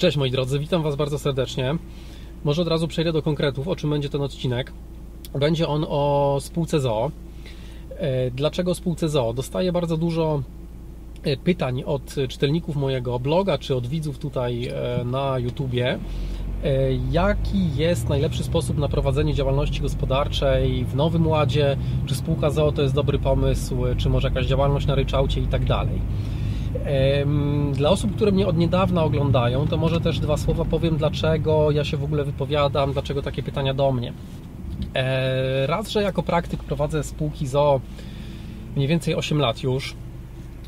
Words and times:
Cześć 0.00 0.16
moi 0.16 0.30
drodzy, 0.30 0.58
witam 0.58 0.82
Was 0.82 0.96
bardzo 0.96 1.18
serdecznie. 1.18 1.74
Może 2.44 2.62
od 2.62 2.68
razu 2.68 2.88
przejdę 2.88 3.12
do 3.12 3.22
konkretów, 3.22 3.68
o 3.68 3.76
czym 3.76 3.90
będzie 3.90 4.08
ten 4.08 4.22
odcinek. 4.22 4.72
Będzie 5.34 5.68
on 5.68 5.86
o 5.88 6.38
spółce 6.40 6.80
ZOO. 6.80 7.10
E, 7.96 8.30
dlaczego 8.30 8.74
spółce 8.74 9.08
ZOO? 9.08 9.32
Dostaję 9.32 9.72
bardzo 9.72 9.96
dużo 9.96 10.42
e, 11.22 11.36
pytań 11.36 11.82
od 11.86 12.14
czytelników 12.28 12.76
mojego 12.76 13.18
bloga, 13.18 13.58
czy 13.58 13.76
od 13.76 13.86
widzów 13.86 14.18
tutaj 14.18 14.68
e, 14.68 15.04
na 15.04 15.38
YouTubie. 15.38 15.98
Jaki 17.10 17.76
jest 17.76 18.08
najlepszy 18.08 18.44
sposób 18.44 18.78
na 18.78 18.88
prowadzenie 18.88 19.34
działalności 19.34 19.80
gospodarczej 19.80 20.84
w 20.84 20.94
Nowym 20.94 21.26
Ładzie? 21.26 21.76
Czy 22.06 22.14
spółka 22.14 22.50
ZOO 22.50 22.72
to 22.72 22.82
jest 22.82 22.94
dobry 22.94 23.18
pomysł? 23.18 23.76
Czy 23.96 24.08
może 24.08 24.28
jakaś 24.28 24.46
działalność 24.46 24.86
na 24.86 24.94
ryczałcie 24.94 25.40
i 25.40 25.46
tak 25.46 25.64
dalej? 25.64 26.00
Dla 27.72 27.90
osób, 27.90 28.16
które 28.16 28.32
mnie 28.32 28.46
od 28.46 28.56
niedawna 28.56 29.04
oglądają, 29.04 29.68
to 29.68 29.76
może 29.76 30.00
też 30.00 30.18
dwa 30.18 30.36
słowa 30.36 30.64
powiem, 30.64 30.96
dlaczego 30.96 31.70
ja 31.70 31.84
się 31.84 31.96
w 31.96 32.04
ogóle 32.04 32.24
wypowiadam, 32.24 32.92
dlaczego 32.92 33.22
takie 33.22 33.42
pytania 33.42 33.74
do 33.74 33.92
mnie. 33.92 34.12
E, 34.94 35.66
raz, 35.66 35.88
że 35.88 36.02
jako 36.02 36.22
praktyk 36.22 36.62
prowadzę 36.64 37.04
spółki 37.04 37.46
ZO 37.46 37.80
mniej 38.76 38.88
więcej 38.88 39.14
8 39.14 39.38
lat 39.38 39.62
już. 39.62 39.94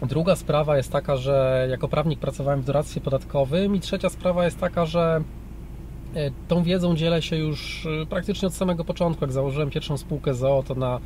Druga 0.03 0.37
sprawa 0.37 0.77
jest 0.77 0.93
taka, 0.93 1.17
że 1.17 1.67
jako 1.71 1.89
prawnik 1.89 2.19
pracowałem 2.19 2.63
w 2.63 2.65
doradztwie 2.65 3.01
podatkowym 3.01 3.77
i 3.77 3.81
trzecia 3.81 4.09
sprawa 4.09 4.45
jest 4.45 4.61
taka, 4.61 4.87
że 4.87 5.23
e, 6.15 6.31
tą 6.49 6.63
wiedzą 6.63 6.97
dzielę 6.97 7.23
się 7.23 7.37
już 7.37 7.87
e, 8.03 8.07
praktycznie 8.07 8.49
od 8.49 8.55
samego 8.55 8.85
początku. 8.85 9.25
Jak 9.25 9.33
założyłem 9.33 9.71
pierwszą 9.71 9.97
spółkę 9.97 10.35
ZO, 10.35 10.65
to 10.67 10.75
na 10.75 11.01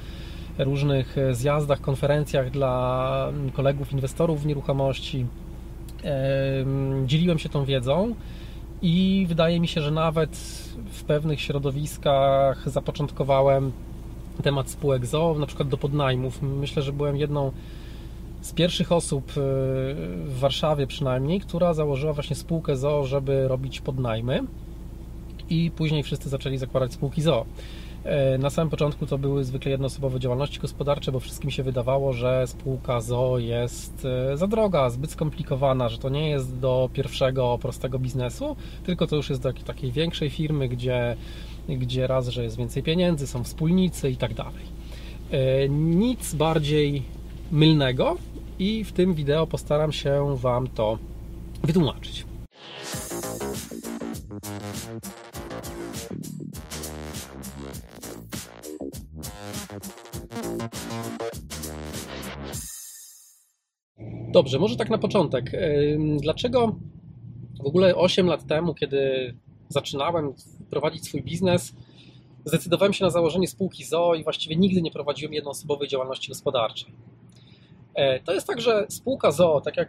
różnych 0.59 1.19
e, 1.19 1.35
zjazdach, 1.35 1.81
konferencjach 1.81 2.51
dla 2.51 3.33
kolegów 3.53 3.93
inwestorów 3.93 4.43
w 4.43 4.47
nieruchomości. 4.47 5.27
Dzieliłem 7.07 7.39
się 7.39 7.49
tą 7.49 7.65
wiedzą 7.65 8.15
i 8.83 9.27
wydaje 9.29 9.61
mi 9.61 9.69
się, 9.69 9.81
że 9.81 9.91
nawet 9.91 10.37
w 10.93 11.05
pewnych 11.05 11.41
środowiskach 11.41 12.71
zapoczątkowałem 12.71 13.73
temat 14.43 14.71
spółek 14.71 15.07
ZOO, 15.07 15.39
na 15.39 15.47
przykład 15.47 15.69
do 15.69 15.77
podnajmów. 15.77 16.43
Myślę, 16.43 16.83
że 16.83 16.93
byłem 16.93 17.17
jedną 17.17 17.53
z 18.41 18.53
pierwszych 18.53 18.93
osób 18.93 19.31
e, 19.31 19.33
w 20.25 20.39
Warszawie 20.39 20.87
przynajmniej, 20.87 21.41
która 21.41 21.75
założyła 21.75 22.13
właśnie 22.13 22.37
spółkę 22.37 22.77
ZOO, 22.77 23.07
żeby 23.07 23.49
robić 23.49 23.81
podnajmy 23.81 24.43
i 25.51 25.71
później 25.77 26.03
wszyscy 26.03 26.29
zaczęli 26.29 26.59
zakładać 26.59 26.93
spółki 26.93 27.23
ZOO. 27.23 27.47
E, 28.07 28.39
na 28.39 28.51
samym 28.51 28.71
początku 28.71 29.07
to 29.07 29.19
były 29.19 29.45
zwykle 29.45 29.71
jednoosobowe 29.71 30.21
działalności 30.21 30.61
gospodarcze, 30.61 31.13
bo 31.13 31.21
wszystkim 31.21 31.51
się 31.51 31.63
wydawało, 31.63 32.13
że 32.13 32.47
spółka 32.47 33.01
ZO 33.01 33.39
jest 33.39 34.05
e, 34.05 34.37
za 34.37 34.47
droga, 34.47 34.91
zbyt 34.91 35.11
skomplikowana, 35.11 35.89
że 35.89 35.99
to 35.99 36.09
nie 36.09 36.31
jest 36.31 36.59
do 36.59 36.91
pierwszego 36.93 37.59
prostego 37.63 37.99
biznesu, 37.99 38.57
tylko 38.85 39.07
to 39.07 39.17
już 39.17 39.31
jest 39.31 39.43
do 39.43 39.53
takiej 39.53 39.93
większej 39.93 40.31
firmy, 40.31 40.69
gdzie, 40.69 41.17
gdzie 41.69 42.07
raz, 42.07 42.29
że 42.29 42.45
jest 42.45 42.57
więcej 42.57 42.83
pieniędzy, 42.83 43.27
są 43.27 43.45
wspólnicy 43.45 44.11
i 44.11 44.17
tak 44.17 44.35
dalej. 44.35 44.63
E, 45.31 45.69
nic 45.69 46.35
bardziej 46.35 47.03
mylnego 47.53 48.17
i 48.59 48.85
w 48.85 48.93
tym 48.93 49.15
wideo 49.15 49.47
postaram 49.47 49.93
się 49.93 50.37
Wam 50.37 50.69
to 50.69 50.99
wytłumaczyć. 51.63 52.27
Dobrze, 64.37 64.59
może 64.59 64.77
tak 64.77 64.91
na 64.91 64.99
początek. 64.99 65.53
Dlaczego 66.21 66.77
w 67.63 67.67
ogóle 67.67 67.97
8 67.97 68.27
lat 68.27 68.47
temu, 68.47 68.75
kiedy 68.75 69.35
zaczynałem 69.69 70.33
prowadzić 70.71 71.05
swój 71.05 71.23
biznes, 71.23 71.75
zdecydowałem 72.45 72.93
się 72.93 73.05
na 73.05 73.11
założenie 73.11 73.49
spółki 73.49 73.85
ZO 73.85 74.15
i 74.15 74.25
właściwie 74.25 74.57
nigdy 74.57 74.83
nie 74.83 74.91
prowadziłem 74.91 75.35
jednoosobowej 75.35 75.89
działalności 75.89 76.29
gospodarczej? 76.29 76.93
E, 77.95 78.21
to 78.21 78.33
jest 78.33 78.47
tak, 78.47 78.61
że 78.61 78.87
spółka 78.89 79.31
ZO, 79.31 79.61
tak 79.65 79.77
jak 79.77 79.89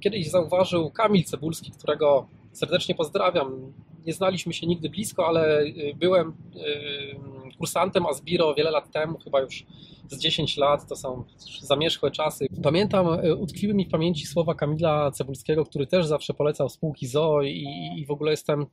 kiedyś 0.00 0.30
zauważył 0.30 0.90
Kamil 0.90 1.24
Cebulski, 1.24 1.70
którego 1.70 2.26
serdecznie 2.52 2.94
pozdrawiam, 2.94 3.72
nie 4.06 4.12
znaliśmy 4.12 4.52
się 4.52 4.66
nigdy 4.66 4.90
blisko, 4.90 5.26
ale 5.26 5.62
y, 5.62 5.94
byłem 5.96 6.28
y, 6.28 7.45
kursantem 7.58 8.06
Asbiro 8.06 8.54
wiele 8.54 8.70
lat 8.70 8.90
temu, 8.90 9.18
chyba 9.18 9.40
już 9.40 9.66
z 10.08 10.18
10 10.18 10.56
lat, 10.56 10.88
to 10.88 10.96
są 10.96 11.24
zamierzchłe 11.60 12.10
czasy. 12.10 12.46
Pamiętam, 12.62 13.24
y, 13.24 13.36
utkwiły 13.36 13.74
mi 13.74 13.84
w 13.84 13.90
pamięci 13.90 14.26
słowa 14.26 14.54
Kamila 14.54 15.10
Cebulskiego, 15.10 15.64
który 15.64 15.86
też 15.86 16.06
zawsze 16.06 16.34
polecał 16.34 16.68
spółki 16.68 17.06
ZOO 17.06 17.42
i, 17.42 17.66
i 17.96 18.06
w 18.06 18.10
ogóle 18.10 18.30
jestem 18.30 18.66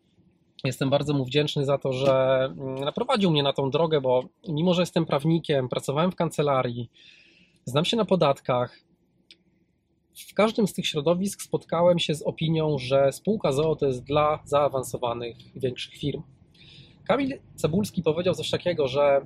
Jestem 0.63 0.89
bardzo 0.89 1.13
mu 1.13 1.25
wdzięczny 1.25 1.65
za 1.65 1.77
to, 1.77 1.93
że 1.93 2.45
mm, 2.45 2.75
naprowadził 2.75 3.31
mnie 3.31 3.43
na 3.43 3.53
tą 3.53 3.69
drogę, 3.69 4.01
bo 4.01 4.23
mimo, 4.49 4.73
że 4.73 4.81
jestem 4.81 5.05
prawnikiem, 5.05 5.69
pracowałem 5.69 6.11
w 6.11 6.15
kancelarii, 6.15 6.89
znam 7.65 7.85
się 7.85 7.97
na 7.97 8.05
podatkach, 8.05 8.79
w 10.29 10.33
każdym 10.33 10.67
z 10.67 10.73
tych 10.73 10.87
środowisk 10.87 11.41
spotkałem 11.41 11.99
się 11.99 12.15
z 12.15 12.21
opinią, 12.21 12.77
że 12.77 13.11
spółka 13.11 13.51
ZOO 13.51 13.75
to 13.75 13.85
jest 13.85 14.03
dla 14.03 14.39
zaawansowanych, 14.45 15.37
większych 15.55 15.93
firm. 15.93 16.21
Kamil 17.07 17.39
Cebulski 17.55 18.03
powiedział 18.03 18.33
coś 18.33 18.49
takiego, 18.49 18.87
że 18.87 19.25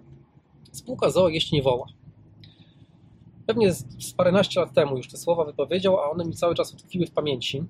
spółka 0.71 1.09
ZOO 1.09 1.29
jeść 1.29 1.51
nie 1.51 1.61
woła. 1.61 1.85
Pewnie 3.47 3.73
z 3.73 4.13
paręnaście 4.17 4.59
lat 4.59 4.73
temu 4.73 4.97
już 4.97 5.07
te 5.07 5.17
słowa 5.17 5.45
wypowiedział, 5.45 5.97
a 5.99 6.09
one 6.09 6.25
mi 6.25 6.33
cały 6.33 6.55
czas 6.55 6.73
utkwiły 6.73 7.05
w 7.05 7.11
pamięci. 7.11 7.63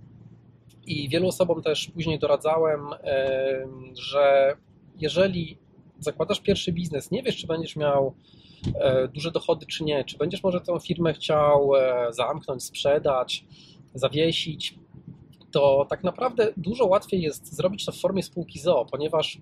I 0.85 1.09
wielu 1.09 1.28
osobom 1.28 1.62
też 1.62 1.88
później 1.88 2.19
doradzałem, 2.19 2.81
że 3.94 4.56
jeżeli 5.00 5.57
zakładasz 6.00 6.40
pierwszy 6.40 6.72
biznes, 6.72 7.12
nie 7.12 7.23
wiesz, 7.23 7.38
czy 7.38 7.47
będziesz 7.47 7.75
miał 7.75 8.13
E, 8.75 9.07
duże 9.07 9.31
dochody, 9.31 9.66
czy 9.66 9.84
nie. 9.84 10.03
Czy 10.03 10.17
będziesz 10.17 10.44
może 10.44 10.62
tę 10.62 10.79
firmę 10.79 11.13
chciał 11.13 11.75
e, 11.75 12.07
zamknąć, 12.13 12.63
sprzedać, 12.63 13.46
zawiesić, 13.94 14.75
to 15.51 15.85
tak 15.90 16.03
naprawdę 16.03 16.53
dużo 16.57 16.85
łatwiej 16.85 17.22
jest 17.22 17.56
zrobić 17.56 17.85
to 17.85 17.91
w 17.91 18.00
formie 18.00 18.23
spółki 18.23 18.59
ZOO, 18.59 18.85
ponieważ 18.85 19.38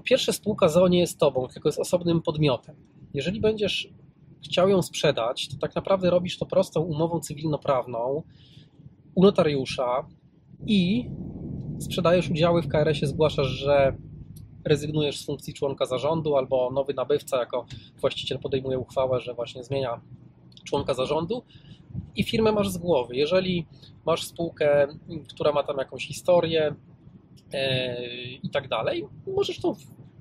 po 0.00 0.04
pierwsze 0.04 0.32
spółka 0.32 0.68
ZOO 0.68 0.88
nie 0.88 0.98
jest 0.98 1.18
tobą, 1.18 1.48
tylko 1.48 1.68
jest 1.68 1.78
osobnym 1.78 2.22
podmiotem. 2.22 2.76
Jeżeli 3.14 3.40
będziesz 3.40 3.88
chciał 4.44 4.68
ją 4.68 4.82
sprzedać, 4.82 5.48
to 5.48 5.56
tak 5.60 5.74
naprawdę 5.74 6.10
robisz 6.10 6.38
to 6.38 6.46
prostą 6.46 6.80
umową 6.80 7.20
cywilnoprawną 7.20 8.22
u 9.14 9.22
notariusza 9.22 10.08
i 10.66 11.10
sprzedajesz 11.78 12.30
udziały 12.30 12.62
w 12.62 12.68
KRS-ie, 12.68 13.06
zgłaszasz, 13.06 13.46
że 13.46 13.96
rezygnujesz 14.64 15.18
z 15.18 15.26
funkcji 15.26 15.54
członka 15.54 15.86
zarządu, 15.86 16.36
albo 16.36 16.70
nowy 16.70 16.94
nabywca 16.94 17.38
jako 17.38 17.66
właściciel 18.00 18.38
podejmuje 18.38 18.78
uchwałę, 18.78 19.20
że 19.20 19.34
właśnie 19.34 19.64
zmienia 19.64 20.00
członka 20.64 20.94
zarządu 20.94 21.42
i 22.16 22.24
firmę 22.24 22.52
masz 22.52 22.68
z 22.68 22.78
głowy. 22.78 23.16
Jeżeli 23.16 23.66
masz 24.06 24.24
spółkę, 24.24 24.88
która 25.34 25.52
ma 25.52 25.62
tam 25.62 25.78
jakąś 25.78 26.06
historię 26.06 26.74
i 28.42 28.50
tak 28.50 28.68
dalej, 28.68 29.08
możesz 29.26 29.60
tą 29.60 29.74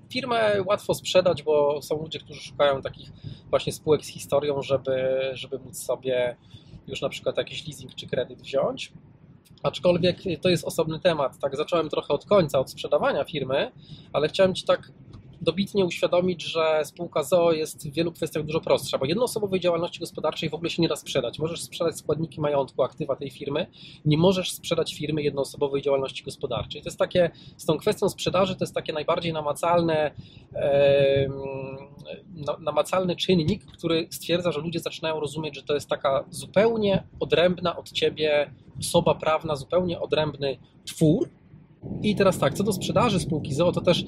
firmę 0.10 0.56
łatwo 0.66 0.94
sprzedać, 0.94 1.44
bo 1.44 1.82
są 1.82 2.02
ludzie, 2.02 2.20
którzy 2.20 2.42
szukają 2.42 2.82
takich 2.82 3.12
właśnie 3.50 3.74
spółek 3.74 4.06
z 4.06 4.08
historią, 4.08 4.62
żeby, 4.62 5.20
żeby 5.34 5.60
móc 5.60 5.84
sobie 5.84 6.36
już 6.88 7.02
na 7.02 7.10
przykład 7.10 7.38
jakiś 7.38 7.68
leasing 7.68 7.96
czy 7.96 8.08
kredyt 8.08 8.42
wziąć. 8.42 8.94
Aczkolwiek 9.64 10.18
to 10.42 10.50
jest 10.50 10.66
osobny 10.66 11.00
temat. 11.00 11.40
Tak, 11.40 11.56
zacząłem 11.56 11.90
trochę 11.90 12.14
od 12.14 12.26
końca, 12.26 12.60
od 12.60 12.72
sprzedawania 12.72 13.24
firmy, 13.24 13.72
ale 14.14 14.28
chciałem 14.28 14.56
Ci 14.56 14.66
tak 14.66 14.92
dobitnie 15.42 15.86
uświadomić, 15.86 16.44
że 16.44 16.82
spółka 16.84 17.24
ZOO 17.24 17.52
jest 17.52 17.90
w 17.90 17.94
wielu 17.94 18.12
kwestiach 18.12 18.44
dużo 18.44 18.62
prostsza, 18.62 18.98
bo 18.98 19.06
jednoosobowej 19.06 19.60
działalności 19.60 20.00
gospodarczej 20.00 20.50
w 20.50 20.54
ogóle 20.54 20.70
się 20.70 20.82
nie 20.82 20.88
da 20.88 20.96
sprzedać. 20.96 21.40
Możesz 21.40 21.62
sprzedać 21.62 21.98
składniki 21.98 22.42
majątku, 22.42 22.84
aktywa 22.84 23.16
tej 23.16 23.30
firmy, 23.30 23.68
nie 24.06 24.18
możesz 24.18 24.52
sprzedać 24.52 24.96
firmy 24.96 25.22
jednoosobowej 25.22 25.82
działalności 25.82 26.24
gospodarczej. 26.24 26.82
To 26.82 26.88
jest 26.88 27.00
takie, 27.00 27.32
z 27.58 27.66
tą 27.66 27.78
kwestią 27.78 28.10
sprzedaży 28.10 28.56
to 28.56 28.64
jest 28.64 28.76
takie 28.76 28.94
najbardziej 28.94 29.34
namacalne, 29.34 30.12
namacalny 32.60 33.16
czynnik, 33.16 33.66
który 33.66 34.08
stwierdza, 34.12 34.52
że 34.52 34.62
ludzie 34.62 34.80
zaczynają 34.80 35.20
rozumieć, 35.20 35.56
że 35.56 35.64
to 35.64 35.74
jest 35.74 35.90
taka 35.90 36.26
zupełnie 36.30 37.04
odrębna 37.20 37.78
od 37.78 37.92
Ciebie 37.92 38.52
osoba 38.80 39.16
prawna, 39.16 39.56
zupełnie 39.56 40.00
odrębny 40.00 40.58
twór. 40.86 41.30
I 42.04 42.16
teraz 42.16 42.40
tak, 42.40 42.54
co 42.54 42.64
do 42.64 42.74
sprzedaży 42.74 43.20
spółki 43.20 43.54
ZOO, 43.54 43.72
to 43.72 43.82
też 43.82 44.06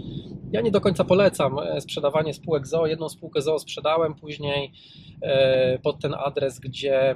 ja 0.52 0.62
nie 0.62 0.72
do 0.72 0.82
końca 0.82 1.04
polecam 1.04 1.60
e, 1.60 1.82
sprzedawanie 1.82 2.34
spółek 2.34 2.68
ZOO. 2.68 2.88
Jedną 2.88 3.10
spółkę 3.10 3.42
ZOO 3.42 3.60
sprzedałem 3.60 4.16
później 4.16 4.72
e, 5.22 5.80
pod 5.80 6.00
ten 6.00 6.14
adres, 6.14 6.60
gdzie 6.60 7.16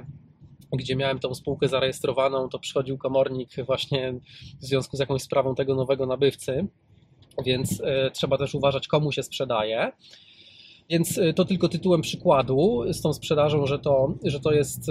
gdzie 0.72 0.96
miałem 0.96 1.18
tą 1.18 1.34
spółkę 1.34 1.68
zarejestrowaną, 1.68 2.48
to 2.48 2.58
przychodził 2.58 2.98
komornik 2.98 3.50
właśnie 3.66 4.14
w 4.60 4.64
związku 4.64 4.96
z 4.96 5.00
jakąś 5.00 5.22
sprawą 5.22 5.54
tego 5.54 5.74
nowego 5.74 6.06
nabywcy, 6.06 6.66
więc 7.44 7.82
e, 7.84 8.10
trzeba 8.10 8.38
też 8.38 8.54
uważać, 8.54 8.88
komu 8.88 9.12
się 9.12 9.22
sprzedaje. 9.22 9.92
Więc 10.90 11.20
to 11.36 11.44
tylko 11.44 11.68
tytułem 11.68 12.00
przykładu 12.00 12.84
z 12.92 13.02
tą 13.02 13.12
sprzedażą, 13.12 13.66
że 13.66 13.78
to, 13.78 14.14
że 14.24 14.40
to 14.40 14.52
jest 14.52 14.90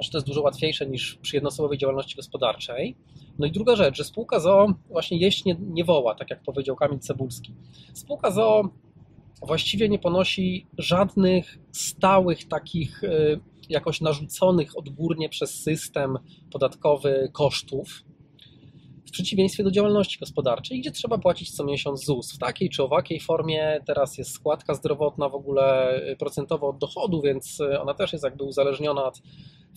że 0.00 0.10
to 0.10 0.18
jest 0.18 0.26
dużo 0.26 0.42
łatwiejsze 0.42 0.86
niż 0.86 1.18
przy 1.22 1.36
jednoosobowej 1.36 1.78
działalności 1.78 2.16
gospodarczej. 2.16 2.96
No 3.38 3.46
i 3.46 3.52
druga 3.52 3.76
rzecz, 3.76 3.96
że 3.96 4.04
spółka 4.04 4.40
ZOO 4.40 4.74
właśnie 4.90 5.18
jeść 5.18 5.44
nie, 5.44 5.56
nie 5.60 5.84
woła, 5.84 6.14
tak 6.14 6.30
jak 6.30 6.42
powiedział 6.42 6.76
Kamil 6.76 6.98
Cebulski. 6.98 7.54
Spółka 7.94 8.30
ZOO 8.30 8.68
właściwie 9.42 9.88
nie 9.88 9.98
ponosi 9.98 10.66
żadnych 10.78 11.58
stałych 11.72 12.48
takich 12.48 13.04
y, 13.04 13.40
jakoś 13.68 14.00
narzuconych 14.00 14.78
odgórnie 14.78 15.28
przez 15.28 15.62
system 15.62 16.18
podatkowy 16.50 17.30
kosztów, 17.32 18.04
w 19.06 19.10
przeciwieństwie 19.10 19.64
do 19.64 19.70
działalności 19.70 20.18
gospodarczej, 20.18 20.80
gdzie 20.80 20.90
trzeba 20.90 21.18
płacić 21.18 21.50
co 21.50 21.64
miesiąc 21.64 22.04
ZUS 22.04 22.32
w 22.32 22.38
takiej 22.38 22.70
czy 22.70 22.82
owakiej 22.82 23.20
formie. 23.20 23.80
Teraz 23.86 24.18
jest 24.18 24.30
składka 24.30 24.74
zdrowotna 24.74 25.28
w 25.28 25.34
ogóle 25.34 26.00
procentowo 26.18 26.68
od 26.68 26.78
dochodu, 26.78 27.22
więc 27.22 27.58
ona 27.80 27.94
też 27.94 28.12
jest 28.12 28.24
jakby 28.24 28.44
uzależniona 28.44 29.04
od 29.04 29.22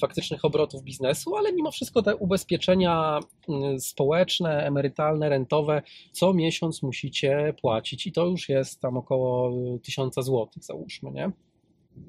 faktycznych 0.01 0.45
obrotów 0.45 0.83
biznesu, 0.83 1.35
ale 1.35 1.53
mimo 1.53 1.71
wszystko 1.71 2.01
te 2.01 2.15
ubezpieczenia 2.15 3.19
mm, 3.49 3.79
społeczne, 3.79 4.65
emerytalne, 4.65 5.29
rentowe 5.29 5.81
co 6.11 6.33
miesiąc 6.33 6.83
musicie 6.83 7.53
płacić 7.61 8.07
i 8.07 8.11
to 8.11 8.25
już 8.25 8.49
jest 8.49 8.81
tam 8.81 8.97
około 8.97 9.51
1000 9.83 10.15
zł, 10.15 10.47
załóżmy, 10.59 11.11
nie? 11.11 11.31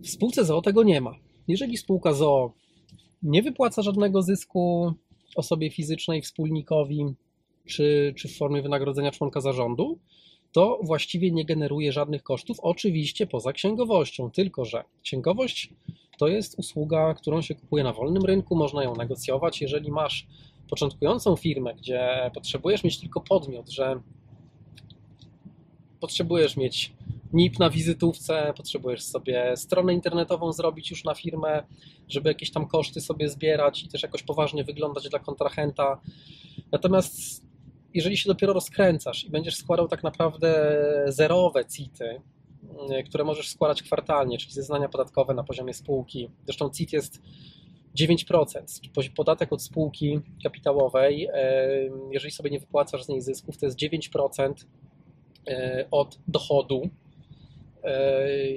W 0.02 0.08
spółce 0.08 0.44
ZOO 0.44 0.62
tego 0.62 0.82
nie 0.82 1.00
ma. 1.00 1.14
Jeżeli 1.48 1.76
spółka 1.76 2.12
ZOO 2.12 2.52
nie 3.22 3.42
wypłaca 3.42 3.82
żadnego 3.82 4.22
zysku 4.22 4.92
osobie 5.36 5.70
fizycznej, 5.70 6.22
wspólnikowi, 6.22 7.04
czy, 7.66 8.14
czy 8.16 8.28
w 8.28 8.36
formie 8.36 8.62
wynagrodzenia 8.62 9.10
członka 9.10 9.40
zarządu, 9.40 9.98
to 10.52 10.80
właściwie 10.82 11.30
nie 11.30 11.44
generuje 11.44 11.92
żadnych 11.92 12.22
kosztów, 12.22 12.60
oczywiście 12.60 13.26
poza 13.26 13.52
księgowością, 13.52 14.30
tylko 14.30 14.64
że 14.64 14.84
księgowość 15.02 15.72
to 16.16 16.28
jest 16.28 16.58
usługa, 16.58 17.14
którą 17.14 17.42
się 17.42 17.54
kupuje 17.54 17.84
na 17.84 17.92
wolnym 17.92 18.24
rynku, 18.24 18.56
można 18.56 18.84
ją 18.84 18.96
negocjować. 18.96 19.60
Jeżeli 19.60 19.90
masz 19.90 20.26
początkującą 20.70 21.36
firmę, 21.36 21.74
gdzie 21.74 22.30
potrzebujesz 22.34 22.84
mieć 22.84 23.00
tylko 23.00 23.20
podmiot, 23.20 23.70
że 23.70 24.00
potrzebujesz 26.00 26.56
mieć 26.56 26.92
NIP 27.32 27.58
na 27.58 27.70
wizytówce, 27.70 28.52
potrzebujesz 28.56 29.02
sobie 29.02 29.56
stronę 29.56 29.94
internetową 29.94 30.52
zrobić 30.52 30.90
już 30.90 31.04
na 31.04 31.14
firmę, 31.14 31.62
żeby 32.08 32.28
jakieś 32.28 32.50
tam 32.50 32.68
koszty 32.68 33.00
sobie 33.00 33.28
zbierać 33.28 33.84
i 33.84 33.88
też 33.88 34.02
jakoś 34.02 34.22
poważnie 34.22 34.64
wyglądać 34.64 35.08
dla 35.08 35.18
kontrahenta. 35.18 36.00
Natomiast 36.72 37.46
jeżeli 37.94 38.16
się 38.16 38.28
dopiero 38.28 38.52
rozkręcasz 38.52 39.24
i 39.24 39.30
będziesz 39.30 39.56
składał 39.56 39.88
tak 39.88 40.02
naprawdę 40.02 40.74
zerowe 41.08 41.64
CIT-y, 41.64 42.20
które 43.06 43.24
możesz 43.24 43.48
składać 43.48 43.82
kwartalnie, 43.82 44.38
czyli 44.38 44.52
zeznania 44.52 44.88
podatkowe 44.88 45.34
na 45.34 45.44
poziomie 45.44 45.74
spółki. 45.74 46.30
Zresztą 46.44 46.70
CIT 46.70 46.92
jest 46.92 47.22
9%. 47.96 49.10
Podatek 49.16 49.52
od 49.52 49.62
spółki 49.62 50.20
kapitałowej, 50.42 51.28
y, 51.28 51.30
jeżeli 52.10 52.30
sobie 52.30 52.50
nie 52.50 52.60
wypłacasz 52.60 53.04
z 53.04 53.08
niej 53.08 53.20
zysków, 53.20 53.58
to 53.58 53.66
jest 53.66 53.78
9% 53.78 54.66
y, 55.48 55.54
od 55.90 56.18
dochodu 56.28 56.90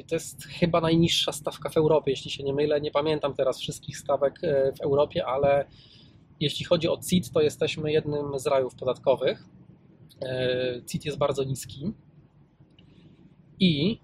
to 0.08 0.16
jest 0.16 0.44
chyba 0.44 0.82
najniższa 0.82 1.32
stawka 1.32 1.70
w 1.70 1.78
Europie, 1.78 2.12
jeśli 2.12 2.32
się 2.32 2.44
nie 2.44 2.54
mylę. 2.54 2.82
Nie 2.82 2.92
pamiętam 2.92 3.34
teraz 3.34 3.60
wszystkich 3.60 3.98
stawek 3.98 4.40
w 4.78 4.82
Europie, 4.82 5.26
ale 5.26 5.66
jeśli 6.40 6.66
chodzi 6.66 6.88
o 6.88 6.98
CIT, 7.10 7.32
to 7.32 7.42
jesteśmy 7.42 7.92
jednym 7.92 8.40
z 8.40 8.48
rajów 8.48 8.76
podatkowych. 8.76 9.46
CIT 10.88 11.06
jest 11.06 11.18
bardzo 11.18 11.44
niski. 11.44 11.94
I 13.60 14.00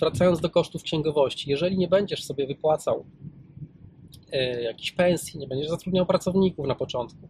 wracając 0.00 0.40
do 0.40 0.50
kosztów 0.50 0.82
księgowości, 0.82 1.50
jeżeli 1.50 1.78
nie 1.78 1.88
będziesz 1.88 2.24
sobie 2.24 2.46
wypłacał 2.46 3.04
jakichś 4.62 4.92
pensji, 4.92 5.38
nie 5.38 5.48
będziesz 5.48 5.68
zatrudniał 5.68 6.06
pracowników 6.06 6.66
na 6.66 6.74
początku, 6.74 7.28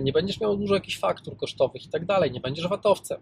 nie 0.00 0.12
będziesz 0.12 0.40
miał 0.40 0.56
dużo 0.56 0.74
jakichś 0.74 0.98
faktur 0.98 1.36
kosztowych 1.36 1.84
i 1.84 1.88
tak 1.88 2.06
dalej, 2.06 2.30
nie 2.30 2.40
będziesz 2.40 2.68
watowcem, 2.68 3.20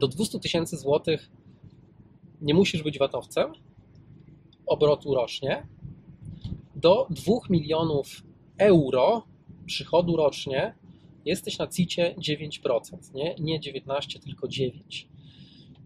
do 0.00 0.08
200 0.08 0.40
tysięcy 0.40 0.76
złotych 0.76 1.30
nie 2.40 2.54
musisz 2.54 2.82
być 2.82 2.98
watowcem, 2.98 3.52
obrotu 4.66 5.14
rocznie, 5.14 5.66
do 6.76 7.06
2 7.10 7.34
milionów 7.50 8.22
euro 8.58 9.22
przychodu 9.66 10.16
rocznie 10.16 10.74
jesteś 11.24 11.58
na 11.58 11.66
CIT-cie 11.66 12.14
9%, 12.18 13.14
nie? 13.14 13.34
nie 13.38 13.60
19, 13.60 14.20
tylko 14.20 14.48
9. 14.48 15.08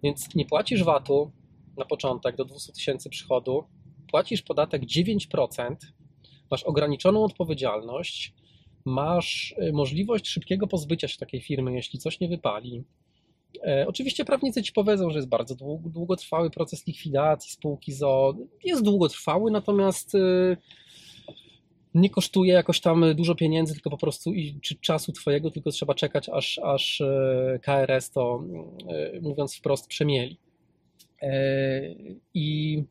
Więc 0.03 0.35
nie 0.35 0.45
płacisz 0.45 0.85
VAT-u 0.85 1.31
na 1.77 1.85
początek 1.85 2.37
do 2.37 2.45
200 2.45 2.73
tysięcy 2.73 3.11
przychodu, 3.11 3.65
płacisz 4.11 4.43
podatek 4.43 4.83
9%, 4.83 5.77
masz 6.51 6.63
ograniczoną 6.63 7.25
odpowiedzialność, 7.25 8.35
masz 8.85 9.55
y, 9.69 9.73
możliwość 9.73 10.29
szybkiego 10.29 10.67
pozbycia 10.67 11.09
się 11.09 11.19
takiej 11.19 11.41
firmy, 11.41 11.75
jeśli 11.75 11.99
coś 11.99 12.21
nie 12.21 12.29
wypali, 12.29 12.85
E, 13.67 13.87
oczywiście 13.89 14.25
prawnicy 14.25 14.63
ci 14.63 14.73
powiedzą, 14.73 15.11
że 15.11 15.19
jest 15.19 15.29
bardzo 15.29 15.55
długotrwały 15.85 16.51
proces 16.51 16.87
likwidacji 16.87 17.53
spółki 17.53 17.93
ZO. 17.93 18.35
Jest 18.65 18.83
długotrwały, 18.83 19.51
natomiast 19.51 20.15
e, 20.15 20.57
nie 21.95 22.11
kosztuje 22.11 22.53
jakoś 22.53 22.81
tam 22.81 23.05
dużo 23.15 23.35
pieniędzy, 23.35 23.75
tylko 23.75 23.91
po 23.91 23.97
prostu 23.97 24.33
i, 24.33 24.61
czy 24.63 24.75
czasu 24.75 25.13
twojego, 25.13 25.51
tylko 25.51 25.71
trzeba 25.71 25.95
czekać, 25.95 26.29
aż, 26.29 26.59
aż 26.59 27.01
e, 27.01 27.59
KRS 27.63 28.11
to, 28.11 28.45
mówiąc 29.23 29.57
wprost, 29.57 29.87
przemieli. 29.89 30.39
I 32.35 32.83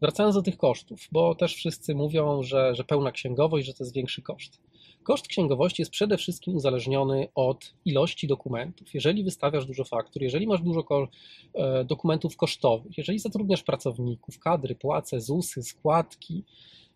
wracając 0.00 0.34
do 0.34 0.42
tych 0.42 0.56
kosztów, 0.56 1.08
bo 1.12 1.34
też 1.34 1.54
wszyscy 1.54 1.94
mówią, 1.94 2.42
że, 2.42 2.74
że 2.74 2.84
pełna 2.84 3.12
księgowość, 3.12 3.66
że 3.66 3.74
to 3.74 3.84
jest 3.84 3.94
większy 3.94 4.22
koszt. 4.22 4.60
Koszt 5.02 5.28
księgowości 5.28 5.82
jest 5.82 5.92
przede 5.92 6.16
wszystkim 6.16 6.56
uzależniony 6.56 7.28
od 7.34 7.74
ilości 7.84 8.26
dokumentów. 8.26 8.94
Jeżeli 8.94 9.24
wystawiasz 9.24 9.66
dużo 9.66 9.84
faktur, 9.84 10.22
jeżeli 10.22 10.46
masz 10.46 10.62
dużo 10.62 11.08
e, 11.54 11.84
dokumentów 11.84 12.36
kosztowych, 12.36 12.98
jeżeli 12.98 13.18
zatrudniasz 13.18 13.62
pracowników, 13.62 14.38
kadry, 14.38 14.74
płace, 14.74 15.20
ZUSy, 15.20 15.62
składki, 15.62 16.44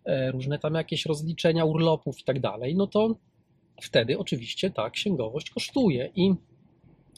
e, 0.05 0.31
różne 0.31 0.59
tam 0.59 0.73
jakieś 0.73 1.05
rozliczenia 1.05 1.65
urlopów 1.65 2.19
i 2.19 2.23
tak 2.23 2.39
dalej, 2.39 2.75
no 2.75 2.87
to 2.87 3.15
wtedy 3.81 4.17
oczywiście 4.19 4.71
ta 4.71 4.89
księgowość 4.89 5.49
kosztuje. 5.49 6.11
I 6.15 6.33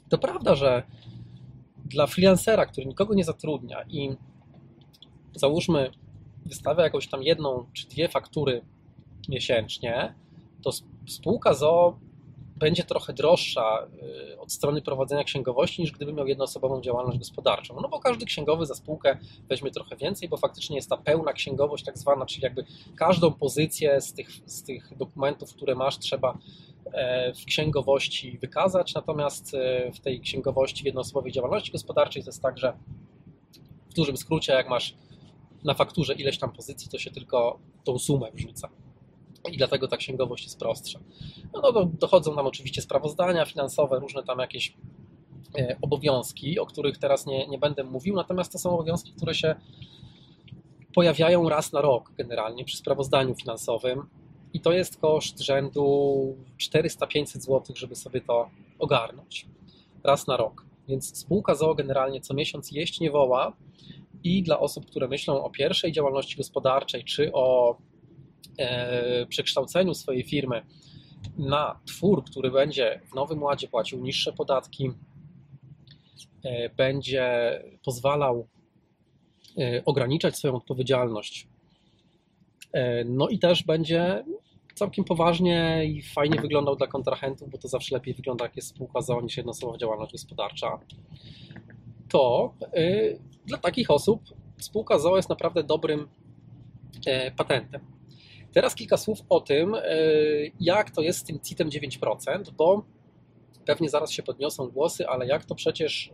to 0.10 0.18
prawda, 0.18 0.56
że 0.56 0.84
dla 1.88 2.08
freelancera, 2.08 2.66
który 2.66 2.88
nikogo 2.88 3.14
nie 3.14 3.24
zatrudnia 3.24 3.84
i 3.90 4.16
załóżmy 5.36 5.92
wystawia 6.46 6.84
jakąś 6.84 7.08
tam 7.08 7.24
jedną 7.24 7.66
czy 7.74 7.88
dwie 7.88 8.08
faktury 8.08 8.62
miesięcznie, 9.30 10.16
to 10.64 10.72
spółka 11.08 11.54
ZO 11.54 12.00
będzie 12.56 12.84
trochę 12.84 13.14
droższa 13.14 13.88
y, 14.34 14.40
od 14.40 14.54
strony 14.54 14.82
prowadzenia 14.82 15.24
księgowości 15.24 15.82
niż 15.82 15.92
gdyby 15.92 16.14
miał 16.14 16.28
jednoosobową 16.28 16.82
działalność 16.82 17.18
gospodarczą. 17.18 17.82
No 17.82 17.90
bo 17.90 18.00
każdy 18.00 18.26
księgowy 18.26 18.66
za 18.66 18.76
spółkę 18.76 19.18
weźmie 19.50 19.72
trochę 19.72 19.96
więcej, 19.96 20.30
bo 20.30 20.38
faktycznie 20.38 20.76
jest 20.76 20.90
ta 20.90 20.98
pełna 20.98 21.34
księgowość 21.34 21.84
tak 21.84 21.98
zwana, 21.98 22.26
czyli 22.26 22.44
jakby 22.44 22.66
każdą 22.96 23.32
pozycję 23.32 24.02
z 24.02 24.14
tych, 24.14 24.30
z 24.46 24.64
tych 24.64 24.98
dokumentów, 24.98 25.54
które 25.54 25.76
masz, 25.76 26.00
trzeba 26.00 26.38
w 27.42 27.46
księgowości 27.46 28.38
wykazać, 28.42 28.94
natomiast 28.94 29.54
e, 29.54 29.92
w 29.92 30.00
tej 30.00 30.22
księgowości 30.22 30.84
w 30.84 30.86
jednoosobowej 30.86 31.32
działalności 31.32 31.72
gospodarczej 31.72 32.24
to 32.24 32.30
jest 32.30 32.42
tak, 32.42 32.58
że 32.58 32.74
w 33.90 33.94
dużym 33.94 34.18
skrócie 34.18 34.54
jak 34.54 34.70
masz 34.70 34.96
na 35.64 35.74
fakturze 35.74 36.14
ileś 36.14 36.38
tam 36.38 36.52
pozycji, 36.52 36.90
to 36.90 36.98
się 36.98 37.12
tylko 37.12 37.60
tą 37.84 38.00
sumę 38.00 38.32
wrzuca 38.34 38.70
i 39.52 39.58
dlatego 39.58 39.88
ta 39.88 39.98
księgowość 39.98 40.44
jest 40.44 40.60
prostsza. 40.60 41.00
No, 41.54 41.72
no, 41.72 41.86
dochodzą 41.86 42.36
nam 42.36 42.48
oczywiście 42.48 42.82
sprawozdania 42.82 43.46
finansowe, 43.46 44.00
różne 44.00 44.24
tam 44.24 44.40
jakieś 44.40 44.74
e, 45.58 45.78
obowiązki, 45.82 46.60
o 46.60 46.66
których 46.66 46.98
teraz 46.98 47.26
nie, 47.26 47.48
nie 47.48 47.58
będę 47.58 47.84
mówił, 47.84 48.16
natomiast 48.16 48.52
to 48.52 48.60
są 48.60 48.70
obowiązki, 48.70 49.14
które 49.14 49.36
się 49.36 49.56
pojawiają 50.94 51.50
raz 51.50 51.74
na 51.74 51.82
rok 51.82 52.12
generalnie 52.18 52.66
przy 52.66 52.78
sprawozdaniu 52.78 53.36
finansowym 53.36 54.04
i 54.58 54.60
to 54.60 54.72
jest 54.72 54.98
koszt 54.98 55.40
rzędu 55.40 56.36
400-500 56.60 57.26
zł, 57.26 57.76
żeby 57.76 57.96
sobie 57.96 58.22
to 58.22 58.50
ogarnąć 58.80 59.46
raz 60.04 60.28
na 60.28 60.38
rok. 60.38 60.66
Więc 60.88 61.18
spółka 61.18 61.56
ZOO 61.56 61.76
generalnie 61.76 62.22
co 62.22 62.34
miesiąc 62.34 62.72
jeść 62.72 63.00
nie 63.00 63.12
woła 63.12 63.54
i 64.24 64.44
dla 64.44 64.60
osób, 64.60 64.86
które 64.86 65.08
myślą 65.08 65.44
o 65.44 65.50
pierwszej 65.50 65.92
działalności 65.92 66.38
gospodarczej 66.38 67.04
czy 67.04 67.34
o 67.34 67.78
E, 68.58 69.26
przekształceniu 69.26 69.94
swojej 69.94 70.24
firmy 70.24 70.62
na 71.38 71.80
twór, 71.86 72.24
który 72.24 72.52
będzie 72.52 73.02
w 73.12 73.16
Nowym 73.16 73.44
Ładzie 73.44 73.68
płacił 73.68 74.00
niższe 74.00 74.34
podatki, 74.34 74.92
e, 76.44 76.70
będzie 76.70 77.60
pozwalał 77.86 78.48
e, 79.58 79.86
ograniczać 79.86 80.38
swoją 80.38 80.56
odpowiedzialność. 80.56 81.48
No 83.06 83.28
i 83.28 83.40
też 83.40 83.64
będzie 83.64 84.24
całkiem 84.78 85.06
poważnie 85.06 85.86
i 85.86 86.02
fajnie 86.02 86.42
wyglądał 86.42 86.76
dla 86.76 86.88
kontrahentów, 86.88 87.50
bo 87.50 87.58
to 87.58 87.68
zawsze 87.68 87.96
lepiej 87.96 88.14
wygląda, 88.14 88.46
jak 88.46 88.56
jest 88.56 88.68
spółka 88.68 89.02
ZOO 89.02 89.22
niż 89.22 89.38
jednoosobowa 89.38 89.78
działalność 89.78 90.12
gospodarcza. 90.12 90.80
To 92.10 92.54
dla 93.46 93.58
takich 93.58 93.92
osób 93.92 94.22
spółka 94.58 95.00
ZOO 95.00 95.18
jest 95.18 95.30
naprawdę 95.30 95.64
dobrym 95.64 96.08
patentem. 97.38 97.82
Teraz 98.54 98.76
kilka 98.76 98.98
słów 98.98 99.20
o 99.30 99.40
tym, 99.42 99.76
jak 100.60 100.92
to 100.92 101.02
jest 101.02 101.20
z 101.20 101.24
tym 101.24 101.40
CIT-em 101.40 101.70
9%, 101.70 102.52
bo 102.58 102.86
pewnie 103.66 103.90
zaraz 103.90 104.12
się 104.12 104.24
podniosą 104.24 104.68
głosy, 104.68 105.08
ale 105.08 105.28
jak 105.28 105.46
to 105.46 105.56
przecież 105.56 106.12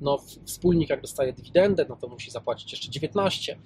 no, 0.00 0.18
wspólnik 0.44 0.90
jak 0.90 1.00
dostaje 1.00 1.32
dywidendę, 1.32 1.86
no 1.88 1.96
to 1.96 2.08
musi 2.08 2.30
zapłacić 2.30 2.72
jeszcze 2.72 2.90
19. 2.90 3.58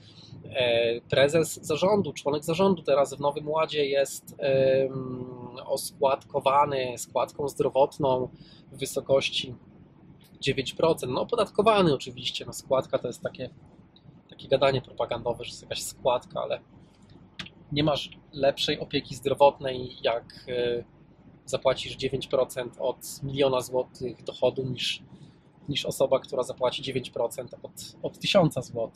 E, 0.44 1.00
prezes 1.00 1.66
zarządu, 1.66 2.12
członek 2.12 2.44
zarządu 2.44 2.82
teraz 2.82 3.14
w 3.14 3.20
Nowym 3.20 3.48
Ładzie 3.48 3.86
jest 3.86 4.36
oskładkowany 5.66 6.98
składką 6.98 7.48
zdrowotną 7.48 8.28
w 8.72 8.78
wysokości 8.78 9.54
9%. 10.48 11.08
No 11.08 11.20
opodatkowany 11.20 11.94
oczywiście, 11.94 12.44
no 12.46 12.52
składka 12.52 12.98
to 12.98 13.06
jest 13.06 13.22
takie, 13.22 13.50
takie 14.30 14.48
gadanie 14.48 14.82
propagandowe, 14.82 15.44
że 15.44 15.50
jest 15.50 15.62
jakaś 15.62 15.82
składka, 15.82 16.40
ale 16.42 16.60
nie 17.72 17.84
masz 17.84 18.10
lepszej 18.32 18.80
opieki 18.80 19.14
zdrowotnej, 19.14 19.96
jak 20.02 20.46
e, 20.48 20.84
zapłacisz 21.44 21.96
9% 21.96 22.68
od 22.78 23.22
miliona 23.22 23.60
złotych 23.60 24.24
dochodu 24.24 24.64
niż 24.64 25.02
niż 25.68 25.86
osoba, 25.86 26.20
która 26.20 26.42
zapłaci 26.42 26.82
9% 26.82 27.46
od, 27.62 27.72
od 28.02 28.18
1000 28.18 28.54
zł. 28.54 28.90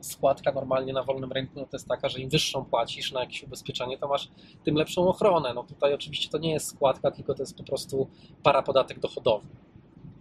Składka 0.00 0.52
normalnie 0.52 0.92
na 0.92 1.02
wolnym 1.02 1.32
rynku 1.32 1.52
no 1.56 1.66
to 1.66 1.76
jest 1.76 1.88
taka, 1.88 2.08
że 2.08 2.20
im 2.20 2.28
wyższą 2.28 2.64
płacisz 2.64 3.12
na 3.12 3.20
jakieś 3.20 3.42
ubezpieczenie, 3.42 3.98
to 3.98 4.08
masz 4.08 4.28
tym 4.64 4.74
lepszą 4.74 5.08
ochronę. 5.08 5.54
No 5.54 5.64
tutaj 5.64 5.94
oczywiście 5.94 6.28
to 6.28 6.38
nie 6.38 6.52
jest 6.52 6.68
składka, 6.68 7.10
tylko 7.10 7.34
to 7.34 7.42
jest 7.42 7.56
po 7.56 7.62
prostu 7.62 8.08
parapodatek 8.42 8.98
dochodowy. 8.98 9.46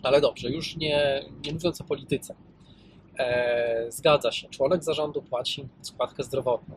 Ale 0.03 0.21
dobrze, 0.21 0.49
już 0.49 0.77
nie, 0.77 1.25
nie 1.45 1.53
mówiąc 1.53 1.81
o 1.81 1.83
polityce. 1.83 2.35
E, 3.19 3.85
zgadza 3.89 4.31
się, 4.31 4.49
członek 4.49 4.83
zarządu 4.83 5.21
płaci 5.21 5.67
składkę 5.81 6.23
zdrowotną. 6.23 6.75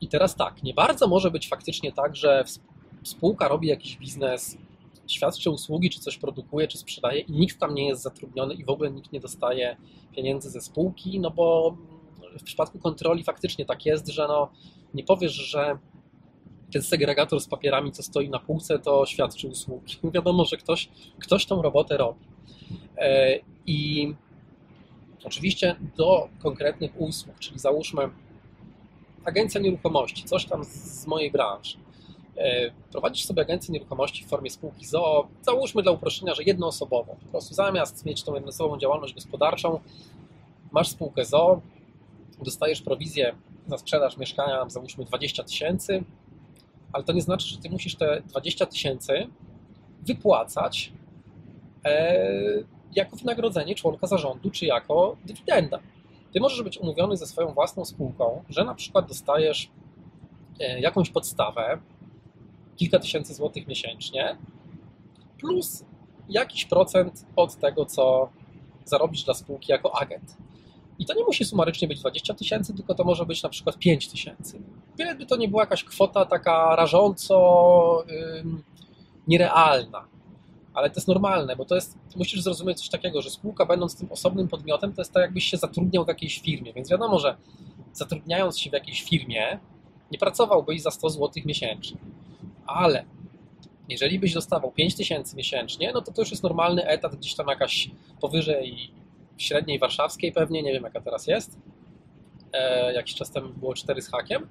I 0.00 0.08
teraz 0.08 0.36
tak, 0.36 0.62
nie 0.62 0.74
bardzo 0.74 1.06
może 1.06 1.30
być 1.30 1.48
faktycznie 1.48 1.92
tak, 1.92 2.16
że 2.16 2.44
spółka 3.02 3.48
robi 3.48 3.68
jakiś 3.68 3.96
biznes, 3.96 4.56
świadczy 5.06 5.50
usługi, 5.50 5.90
czy 5.90 6.00
coś 6.00 6.18
produkuje, 6.18 6.68
czy 6.68 6.78
sprzedaje 6.78 7.20
i 7.20 7.32
nikt 7.32 7.58
tam 7.58 7.74
nie 7.74 7.88
jest 7.88 8.02
zatrudniony 8.02 8.54
i 8.54 8.64
w 8.64 8.68
ogóle 8.68 8.90
nikt 8.90 9.12
nie 9.12 9.20
dostaje 9.20 9.76
pieniędzy 10.16 10.50
ze 10.50 10.60
spółki, 10.60 11.20
no 11.20 11.30
bo 11.30 11.76
w 12.38 12.42
przypadku 12.42 12.78
kontroli 12.78 13.24
faktycznie 13.24 13.64
tak 13.64 13.86
jest, 13.86 14.08
że 14.08 14.28
no, 14.28 14.50
nie 14.94 15.04
powiesz, 15.04 15.32
że 15.32 15.78
ten 16.72 16.82
segregator 16.82 17.40
z 17.40 17.48
papierami, 17.48 17.92
co 17.92 18.02
stoi 18.02 18.28
na 18.28 18.38
półce, 18.38 18.78
to 18.78 19.06
świadczy 19.06 19.48
usługi. 19.48 19.96
Wiadomo, 20.14 20.44
że 20.44 20.56
ktoś, 20.56 20.88
ktoś 21.18 21.46
tą 21.46 21.62
robotę 21.62 21.96
robi. 21.96 22.24
E, 22.96 23.38
I 23.66 24.14
oczywiście 25.24 25.76
do 25.96 26.28
konkretnych 26.42 27.00
usług, 27.00 27.38
czyli 27.38 27.58
załóżmy 27.58 28.08
agencja 29.24 29.60
nieruchomości, 29.60 30.24
coś 30.24 30.44
tam 30.44 30.64
z 30.64 31.06
mojej 31.06 31.30
branży, 31.30 31.78
prowadzisz 32.92 33.24
sobie 33.24 33.42
agencję 33.42 33.72
nieruchomości 33.72 34.24
w 34.24 34.28
formie 34.28 34.50
spółki 34.50 34.86
ZOO, 34.86 35.28
załóżmy 35.42 35.82
dla 35.82 35.92
uproszczenia, 35.92 36.34
że 36.34 36.42
jednoosobową. 36.42 37.16
Po 37.24 37.30
prostu 37.30 37.54
zamiast 37.54 38.06
mieć 38.06 38.22
tą 38.22 38.34
jednoosobową 38.34 38.78
działalność 38.78 39.14
gospodarczą, 39.14 39.80
masz 40.72 40.88
spółkę 40.88 41.24
ZOO, 41.24 41.60
dostajesz 42.42 42.82
prowizję 42.82 43.34
za 43.66 43.78
sprzedaż 43.78 44.16
mieszkania, 44.16 44.64
załóżmy 44.68 45.04
20 45.04 45.44
tysięcy, 45.44 46.04
ale 46.92 47.04
to 47.04 47.12
nie 47.12 47.22
znaczy, 47.22 47.48
że 47.48 47.58
ty 47.58 47.70
musisz 47.70 47.94
te 47.94 48.22
20 48.26 48.66
tysięcy 48.66 49.26
wypłacać 50.02 50.92
e, 51.84 52.24
jako 52.94 53.16
wynagrodzenie 53.16 53.74
członka 53.74 54.06
zarządu, 54.06 54.50
czy 54.50 54.66
jako 54.66 55.16
dywidenda. 55.24 55.78
Ty 56.32 56.40
możesz 56.40 56.62
być 56.62 56.78
umówiony 56.78 57.16
ze 57.16 57.26
swoją 57.26 57.54
własną 57.54 57.84
spółką, 57.84 58.44
że 58.48 58.64
na 58.64 58.74
przykład 58.74 59.08
dostajesz 59.08 59.70
e, 60.60 60.80
jakąś 60.80 61.10
podstawę, 61.10 61.78
kilka 62.76 62.98
tysięcy 62.98 63.34
złotych 63.34 63.66
miesięcznie, 63.66 64.36
plus 65.40 65.84
jakiś 66.28 66.64
procent 66.64 67.26
od 67.36 67.56
tego, 67.56 67.86
co 67.86 68.28
zarobisz 68.84 69.24
dla 69.24 69.34
spółki 69.34 69.72
jako 69.72 69.96
agent. 69.96 70.36
I 70.98 71.06
to 71.06 71.14
nie 71.14 71.24
musi 71.24 71.44
sumarycznie 71.44 71.88
być 71.88 72.00
20 72.00 72.34
tysięcy, 72.34 72.74
tylko 72.74 72.94
to 72.94 73.04
może 73.04 73.26
być 73.26 73.42
na 73.42 73.48
przykład 73.48 73.78
5 73.78 74.08
tysięcy. 74.08 74.62
Wiele 74.98 75.14
by 75.14 75.26
to 75.26 75.36
nie 75.36 75.48
była 75.48 75.62
jakaś 75.62 75.84
kwota 75.84 76.24
taka 76.24 76.76
rażąco 76.76 78.04
yy, 78.08 78.44
nierealna, 79.28 80.04
ale 80.74 80.90
to 80.90 80.94
jest 80.96 81.08
normalne, 81.08 81.56
bo 81.56 81.64
to 81.64 81.74
jest, 81.74 81.98
musisz 82.16 82.42
zrozumieć 82.42 82.78
coś 82.78 82.88
takiego, 82.88 83.22
że 83.22 83.30
spółka 83.30 83.66
będąc 83.66 83.96
tym 83.96 84.12
osobnym 84.12 84.48
podmiotem, 84.48 84.92
to 84.92 85.00
jest 85.00 85.12
tak 85.12 85.20
jakbyś 85.20 85.44
się 85.44 85.56
zatrudniał 85.56 86.04
w 86.04 86.08
jakiejś 86.08 86.40
firmie, 86.40 86.72
więc 86.72 86.90
wiadomo, 86.90 87.18
że 87.18 87.36
zatrudniając 87.92 88.58
się 88.58 88.70
w 88.70 88.72
jakiejś 88.72 89.02
firmie, 89.02 89.58
nie 90.12 90.18
pracowałbyś 90.18 90.82
za 90.82 90.90
100 90.90 91.10
zł 91.10 91.30
miesięcznie 91.46 91.98
ale 92.66 93.04
jeżeli 93.88 94.18
byś 94.18 94.34
dostawał 94.34 94.72
5000 94.72 95.36
miesięcznie, 95.36 95.92
no 95.94 96.02
to 96.02 96.12
to 96.12 96.22
już 96.22 96.30
jest 96.30 96.42
normalny 96.42 96.86
etat, 96.86 97.16
gdzieś 97.16 97.34
tam 97.34 97.46
jakaś 97.48 97.90
powyżej 98.20 98.90
średniej 99.36 99.78
warszawskiej 99.78 100.32
pewnie, 100.32 100.62
nie 100.62 100.72
wiem 100.72 100.84
jaka 100.84 101.00
teraz 101.00 101.26
jest, 101.26 101.58
e, 102.52 102.94
jakiś 102.94 103.14
czas 103.14 103.30
temu 103.30 103.48
było 103.48 103.74
4 103.74 104.02
z 104.02 104.10
hakiem, 104.10 104.46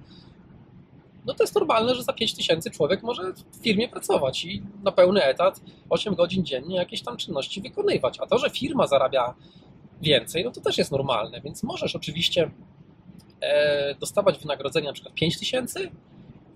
no 1.26 1.34
to 1.34 1.42
jest 1.42 1.54
normalne, 1.54 1.94
że 1.94 2.02
za 2.02 2.12
5000 2.12 2.70
człowiek 2.70 3.02
może 3.02 3.32
w 3.32 3.62
firmie 3.62 3.88
pracować 3.88 4.44
i 4.44 4.62
na 4.82 4.92
pełny 4.92 5.24
etat 5.24 5.60
8 5.90 6.14
godzin 6.14 6.44
dziennie 6.44 6.76
jakieś 6.76 7.02
tam 7.02 7.16
czynności 7.16 7.60
wykonywać. 7.60 8.20
A 8.20 8.26
to, 8.26 8.38
że 8.38 8.50
firma 8.50 8.86
zarabia 8.86 9.34
więcej, 10.02 10.44
no 10.44 10.50
to 10.50 10.60
też 10.60 10.78
jest 10.78 10.92
normalne, 10.92 11.40
więc 11.40 11.62
możesz 11.62 11.96
oczywiście 11.96 12.50
e, 13.40 13.94
dostawać 13.94 14.38
wynagrodzenie 14.38 14.86
na 14.86 14.92
przykład 14.92 15.14
5000, 15.14 15.80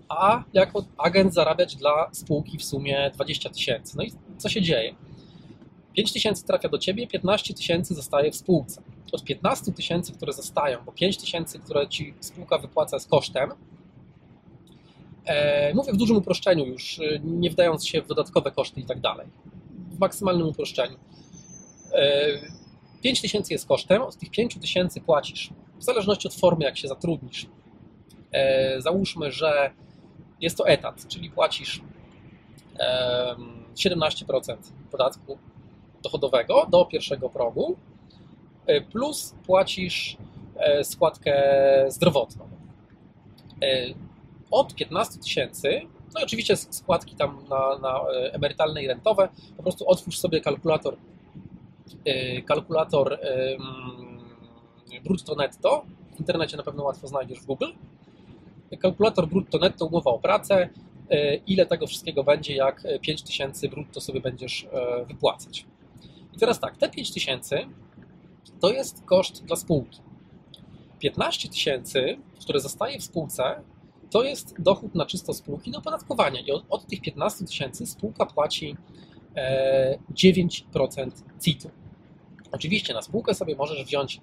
a 0.09 0.43
jako 0.53 0.85
agent 0.97 1.33
zarabiać 1.33 1.75
dla 1.75 2.09
spółki 2.11 2.57
w 2.57 2.63
sumie 2.63 3.11
20 3.13 3.49
tysięcy. 3.49 3.97
No 3.97 4.03
i 4.03 4.11
co 4.37 4.49
się 4.49 4.61
dzieje? 4.61 4.95
5 5.93 6.13
tysięcy 6.13 6.45
trafia 6.45 6.69
do 6.69 6.77
ciebie, 6.77 7.07
15 7.07 7.53
tysięcy 7.53 7.95
zostaje 7.95 8.31
w 8.31 8.35
spółce. 8.35 8.81
Od 9.11 9.23
15 9.23 9.71
tysięcy, 9.71 10.13
które 10.13 10.33
zostają, 10.33 10.77
bo 10.85 10.91
5 10.91 11.17
tysięcy, 11.17 11.59
które 11.59 11.87
ci 11.87 12.13
spółka 12.19 12.57
wypłaca 12.57 12.99
z 12.99 13.05
kosztem, 13.05 13.51
e, 15.25 15.73
mówię 15.73 15.93
w 15.93 15.97
dużym 15.97 16.17
uproszczeniu 16.17 16.65
już, 16.65 16.99
e, 16.99 17.19
nie 17.23 17.49
wdając 17.49 17.87
się 17.87 18.01
w 18.01 18.07
dodatkowe 18.07 18.51
koszty 18.51 18.79
i 18.79 18.85
tak 18.85 18.99
dalej, 18.99 19.27
w 19.91 19.99
maksymalnym 19.99 20.47
uproszczeniu. 20.47 20.97
E, 21.93 22.27
5 23.01 23.21
tysięcy 23.21 23.53
jest 23.53 23.67
kosztem, 23.67 24.01
od 24.01 24.17
tych 24.17 24.29
5 24.29 24.59
tysięcy 24.59 25.01
płacisz, 25.01 25.49
w 25.79 25.83
zależności 25.83 26.27
od 26.27 26.33
formy, 26.33 26.65
jak 26.65 26.77
się 26.77 26.87
zatrudnisz. 26.87 27.47
E, 28.31 28.81
załóżmy, 28.81 29.31
że 29.31 29.71
jest 30.41 30.57
to 30.57 30.67
etat, 30.67 31.07
czyli 31.07 31.29
płacisz 31.29 31.81
17% 33.75 34.57
podatku 34.91 35.37
dochodowego 36.03 36.67
do 36.71 36.85
pierwszego 36.85 37.29
progu, 37.29 37.77
e, 38.65 38.81
plus 38.81 39.35
płacisz 39.45 40.17
e, 40.55 40.83
składkę 40.83 41.33
zdrowotną. 41.87 42.49
E, 43.63 43.67
od 44.51 44.75
15 44.75 45.19
tysięcy, 45.19 45.81
no 46.13 46.21
i 46.21 46.23
oczywiście 46.23 46.57
składki 46.57 47.15
tam 47.15 47.43
na, 47.49 47.77
na 47.77 48.01
emerytalne 48.31 48.83
i 48.83 48.87
rentowe, 48.87 49.29
po 49.57 49.63
prostu 49.63 49.89
otwórz 49.89 50.17
sobie 50.17 50.41
kalkulator, 50.41 50.97
kalkulator 52.45 53.19
brutto 55.03 55.35
netto, 55.35 55.85
w 56.15 56.19
internecie 56.19 56.57
na 56.57 56.63
pewno 56.63 56.83
łatwo 56.83 57.07
znajdziesz 57.07 57.39
w 57.39 57.45
Google, 57.45 57.71
kalkulator 58.77 59.27
brutto 59.27 59.57
netto, 59.57 59.85
umowa 59.85 60.11
o 60.11 60.19
pracę, 60.19 60.69
e, 61.09 61.35
ile 61.35 61.65
tego 61.65 61.87
wszystkiego 61.87 62.23
będzie, 62.23 62.55
jak 62.55 62.83
5000 63.01 63.69
brutto 63.69 64.01
sobie 64.01 64.21
będziesz 64.21 64.67
e, 64.71 65.05
wypłacać. 65.05 65.65
I 66.35 66.39
teraz 66.39 66.59
tak, 66.59 66.77
te 66.77 66.89
5000 66.89 67.65
to 68.59 68.71
jest 68.71 69.03
koszt 69.05 69.45
dla 69.45 69.55
spółki. 69.55 69.99
15 70.99 71.49
tysięcy, 71.49 72.17
które 72.41 72.59
zostaje 72.59 72.99
w 72.99 73.03
spółce, 73.03 73.61
to 74.09 74.23
jest 74.23 74.61
dochód 74.61 74.95
na 74.95 75.05
czysto 75.05 75.33
spółki 75.33 75.71
do 75.71 75.77
opodatkowania. 75.77 76.41
I 76.41 76.51
od, 76.51 76.63
od 76.69 76.85
tych 76.87 77.01
15 77.01 77.45
tysięcy 77.45 77.85
spółka 77.85 78.25
płaci 78.25 78.75
9% 80.13 81.07
e, 81.07 81.11
CIT-u. 81.41 81.69
Oczywiście 82.51 82.93
na 82.93 83.01
spółkę 83.01 83.33
sobie 83.33 83.55
możesz 83.55 83.85
wziąć 83.85 84.21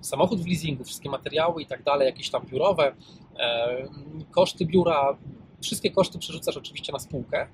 samochód 0.00 0.40
w 0.40 0.46
leasingu, 0.46 0.84
wszystkie 0.84 1.10
materiały 1.10 1.62
i 1.62 1.66
tak 1.66 1.82
dalej, 1.82 2.06
jakieś 2.06 2.30
tam 2.30 2.46
biurowe, 2.46 2.94
e, 3.38 3.88
koszty 4.30 4.66
biura, 4.66 5.16
wszystkie 5.62 5.90
koszty 5.90 6.18
przerzucasz 6.18 6.56
oczywiście 6.56 6.92
na 6.92 6.98
spółkę, 6.98 7.46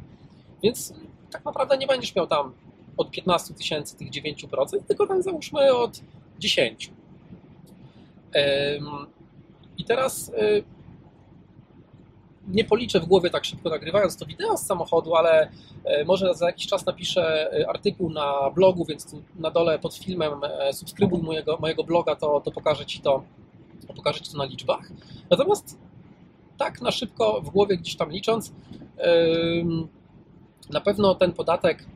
więc 0.62 0.94
tak 1.30 1.44
naprawdę 1.44 1.78
nie 1.78 1.86
będziesz 1.86 2.14
miał 2.14 2.26
tam 2.26 2.52
od 2.96 3.10
15 3.10 3.54
tysięcy 3.54 3.96
tych 3.96 4.10
9%, 4.10 4.84
tylko 4.88 5.06
tam 5.06 5.22
załóżmy 5.22 5.74
od 5.74 6.00
10. 6.38 6.90
I 9.78 9.84
teraz 9.84 10.32
e, 10.34 10.62
nie 12.48 12.64
policzę 12.64 13.00
w 13.00 13.06
głowie 13.06 13.30
tak 13.30 13.44
szybko 13.44 13.70
nagrywając 13.70 14.16
to 14.16 14.26
wideo 14.26 14.56
z 14.56 14.66
samochodu, 14.66 15.14
ale 15.14 15.50
e, 15.84 16.04
może 16.04 16.34
za 16.34 16.46
jakiś 16.46 16.66
czas 16.66 16.86
napiszę 16.86 17.52
e, 17.52 17.68
artykuł 17.68 18.10
na 18.10 18.50
blogu, 18.50 18.84
więc 18.84 19.16
na 19.36 19.50
dole 19.50 19.78
pod 19.78 19.94
filmem 19.94 20.32
subskrybuj 20.72 21.22
mojego, 21.22 21.58
mojego 21.60 21.84
bloga, 21.84 22.16
to, 22.16 22.40
to 22.40 22.50
pokażę 22.50 22.86
Ci 22.86 23.00
to 23.00 23.22
pokażę 23.96 24.20
Ci 24.20 24.32
to 24.32 24.38
na 24.38 24.44
liczbach. 24.44 24.90
Natomiast 25.30 25.78
tak 26.58 26.80
na 26.80 26.90
szybko 26.90 27.40
w 27.40 27.50
głowie 27.50 27.76
gdzieś 27.76 27.96
tam 27.96 28.10
licząc, 28.10 28.52
na 30.70 30.80
pewno 30.80 31.14
ten 31.14 31.32
podatek 31.32 31.86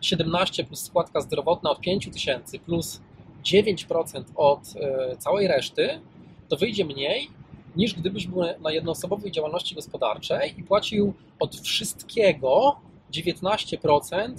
17 0.00 0.64
plus 0.64 0.80
składka 0.80 1.20
zdrowotna 1.20 1.70
od 1.70 1.80
5 1.80 2.08
tysięcy 2.12 2.58
plus 2.58 3.00
9% 3.44 4.24
od 4.34 4.60
e, 4.60 5.16
całej 5.16 5.48
reszty, 5.48 6.00
to 6.48 6.56
wyjdzie 6.56 6.84
mniej 6.84 7.30
niż 7.76 7.94
gdybyś 7.94 8.26
był 8.26 8.42
na 8.60 8.72
jednoosobowej 8.72 9.32
działalności 9.32 9.74
gospodarczej 9.74 10.60
i 10.60 10.62
płacił 10.62 11.12
od 11.40 11.56
wszystkiego 11.56 12.76
19% 13.12 14.34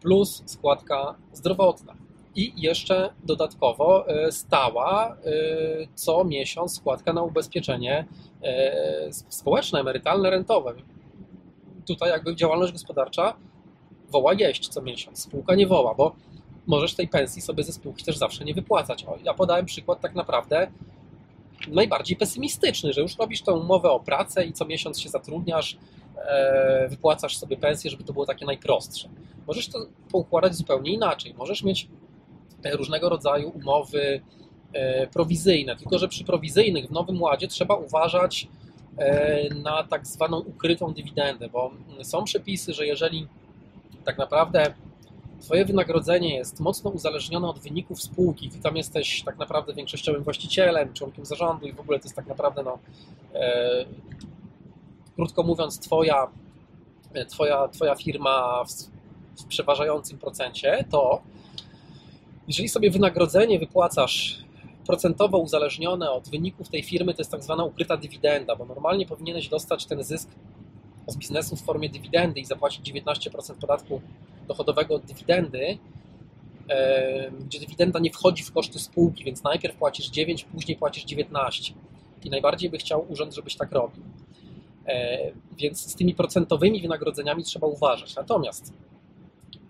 plus 0.00 0.42
składka 0.46 1.14
zdrowotna. 1.32 1.94
I 2.36 2.52
jeszcze 2.56 3.10
dodatkowo 3.24 4.08
e, 4.08 4.32
stała 4.32 5.08
e, 5.08 5.16
co 5.94 6.24
miesiąc 6.24 6.76
składka 6.76 7.12
na 7.12 7.22
ubezpieczenie 7.22 8.06
społeczne, 9.28 9.80
emerytalne, 9.80 10.30
rentowe. 10.30 10.74
Tutaj 11.86 12.10
jakby 12.10 12.36
działalność 12.36 12.72
gospodarcza 12.72 13.36
woła 14.10 14.34
jeść 14.34 14.68
co 14.68 14.82
miesiąc, 14.82 15.18
spółka 15.18 15.54
nie 15.54 15.66
woła, 15.66 15.94
bo 15.94 16.14
możesz 16.66 16.94
tej 16.94 17.08
pensji 17.08 17.42
sobie 17.42 17.64
ze 17.64 17.72
spółki 17.72 18.04
też 18.04 18.16
zawsze 18.16 18.44
nie 18.44 18.54
wypłacać. 18.54 19.04
O, 19.04 19.18
ja 19.24 19.34
podałem 19.34 19.66
przykład 19.66 20.00
tak 20.00 20.14
naprawdę 20.14 20.66
najbardziej 21.68 22.16
pesymistyczny, 22.16 22.92
że 22.92 23.00
już 23.00 23.16
robisz 23.18 23.42
tę 23.42 23.52
umowę 23.52 23.90
o 23.90 24.00
pracę 24.00 24.44
i 24.44 24.52
co 24.52 24.64
miesiąc 24.64 25.00
się 25.00 25.08
zatrudniasz, 25.08 25.76
e, 26.16 26.88
wypłacasz 26.88 27.36
sobie 27.36 27.56
pensję, 27.56 27.90
żeby 27.90 28.04
to 28.04 28.12
było 28.12 28.26
takie 28.26 28.46
najprostsze. 28.46 29.08
Możesz 29.46 29.68
to 29.68 29.86
poukładać 30.10 30.54
zupełnie 30.54 30.92
inaczej. 30.92 31.34
Możesz 31.34 31.62
mieć 31.62 31.88
różnego 32.72 33.08
rodzaju 33.08 33.50
umowy 33.50 34.20
e, 34.72 35.06
prowizyjne, 35.06 35.76
tylko 35.76 35.98
że 35.98 36.08
przy 36.08 36.24
prowizyjnych 36.24 36.86
w 36.86 36.90
Nowym 36.90 37.22
Ładzie 37.22 37.48
trzeba 37.48 37.74
uważać 37.74 38.48
e, 38.98 39.54
na 39.54 39.84
tak 39.84 40.06
zwaną 40.06 40.38
ukrytą 40.40 40.92
dywidendę, 40.92 41.48
bo 41.48 41.70
są 42.02 42.24
przepisy, 42.24 42.74
że 42.74 42.86
jeżeli 42.86 43.26
tak 44.04 44.18
naprawdę 44.18 44.74
Twoje 45.44 45.64
wynagrodzenie 45.64 46.36
jest 46.36 46.60
mocno 46.60 46.90
uzależnione 46.90 47.48
od 47.48 47.58
wyników 47.58 48.02
spółki, 48.02 48.50
Ty 48.50 48.58
tam 48.58 48.76
jesteś 48.76 49.22
tak 49.22 49.38
naprawdę 49.38 49.74
większościowym 49.74 50.22
właścicielem, 50.22 50.92
członkiem 50.92 51.24
zarządu 51.24 51.66
i 51.66 51.72
w 51.72 51.80
ogóle 51.80 51.98
to 51.98 52.04
jest 52.04 52.16
tak 52.16 52.26
naprawdę, 52.26 52.62
no, 52.62 52.78
e, 53.34 53.84
krótko 55.16 55.42
mówiąc, 55.42 55.78
Twoja, 55.78 56.26
e, 57.14 57.26
twoja, 57.26 57.68
twoja 57.68 57.94
firma 57.94 58.64
w, 58.64 58.72
w 59.42 59.44
przeważającym 59.44 60.18
procencie, 60.18 60.84
to 60.90 61.22
jeżeli 62.46 62.68
sobie 62.68 62.90
wynagrodzenie 62.90 63.58
wypłacasz 63.58 64.44
procentowo 64.86 65.38
uzależnione 65.38 66.10
od 66.10 66.28
wyników 66.28 66.68
tej 66.68 66.82
firmy, 66.82 67.14
to 67.14 67.20
jest 67.20 67.30
tak 67.30 67.42
zwana 67.42 67.64
ukryta 67.64 67.96
dywidenda, 67.96 68.56
bo 68.56 68.64
normalnie 68.64 69.06
powinieneś 69.06 69.48
dostać 69.48 69.86
ten 69.86 70.04
zysk 70.04 70.28
z 71.06 71.16
biznesu 71.16 71.56
w 71.56 71.62
formie 71.62 71.88
dywidendy 71.88 72.40
i 72.40 72.44
zapłacić 72.44 72.92
19% 72.92 73.54
podatku 73.60 74.00
dochodowego 74.48 74.94
od 74.94 75.04
dywidendy, 75.04 75.78
gdzie 77.40 77.60
dywidenda 77.60 77.98
nie 77.98 78.10
wchodzi 78.10 78.42
w 78.42 78.52
koszty 78.52 78.78
spółki, 78.78 79.24
więc 79.24 79.42
najpierw 79.42 79.76
płacisz 79.76 80.10
9, 80.10 80.44
później 80.44 80.76
płacisz 80.76 81.04
19. 81.04 81.74
I 82.24 82.30
najbardziej 82.30 82.70
by 82.70 82.78
chciał 82.78 83.06
urząd, 83.08 83.34
żebyś 83.34 83.56
tak 83.56 83.72
robił. 83.72 84.02
E, 84.86 85.18
więc 85.56 85.90
z 85.90 85.94
tymi 85.94 86.14
procentowymi 86.14 86.82
wynagrodzeniami 86.82 87.44
trzeba 87.44 87.66
uważać. 87.66 88.16
Natomiast 88.16 88.72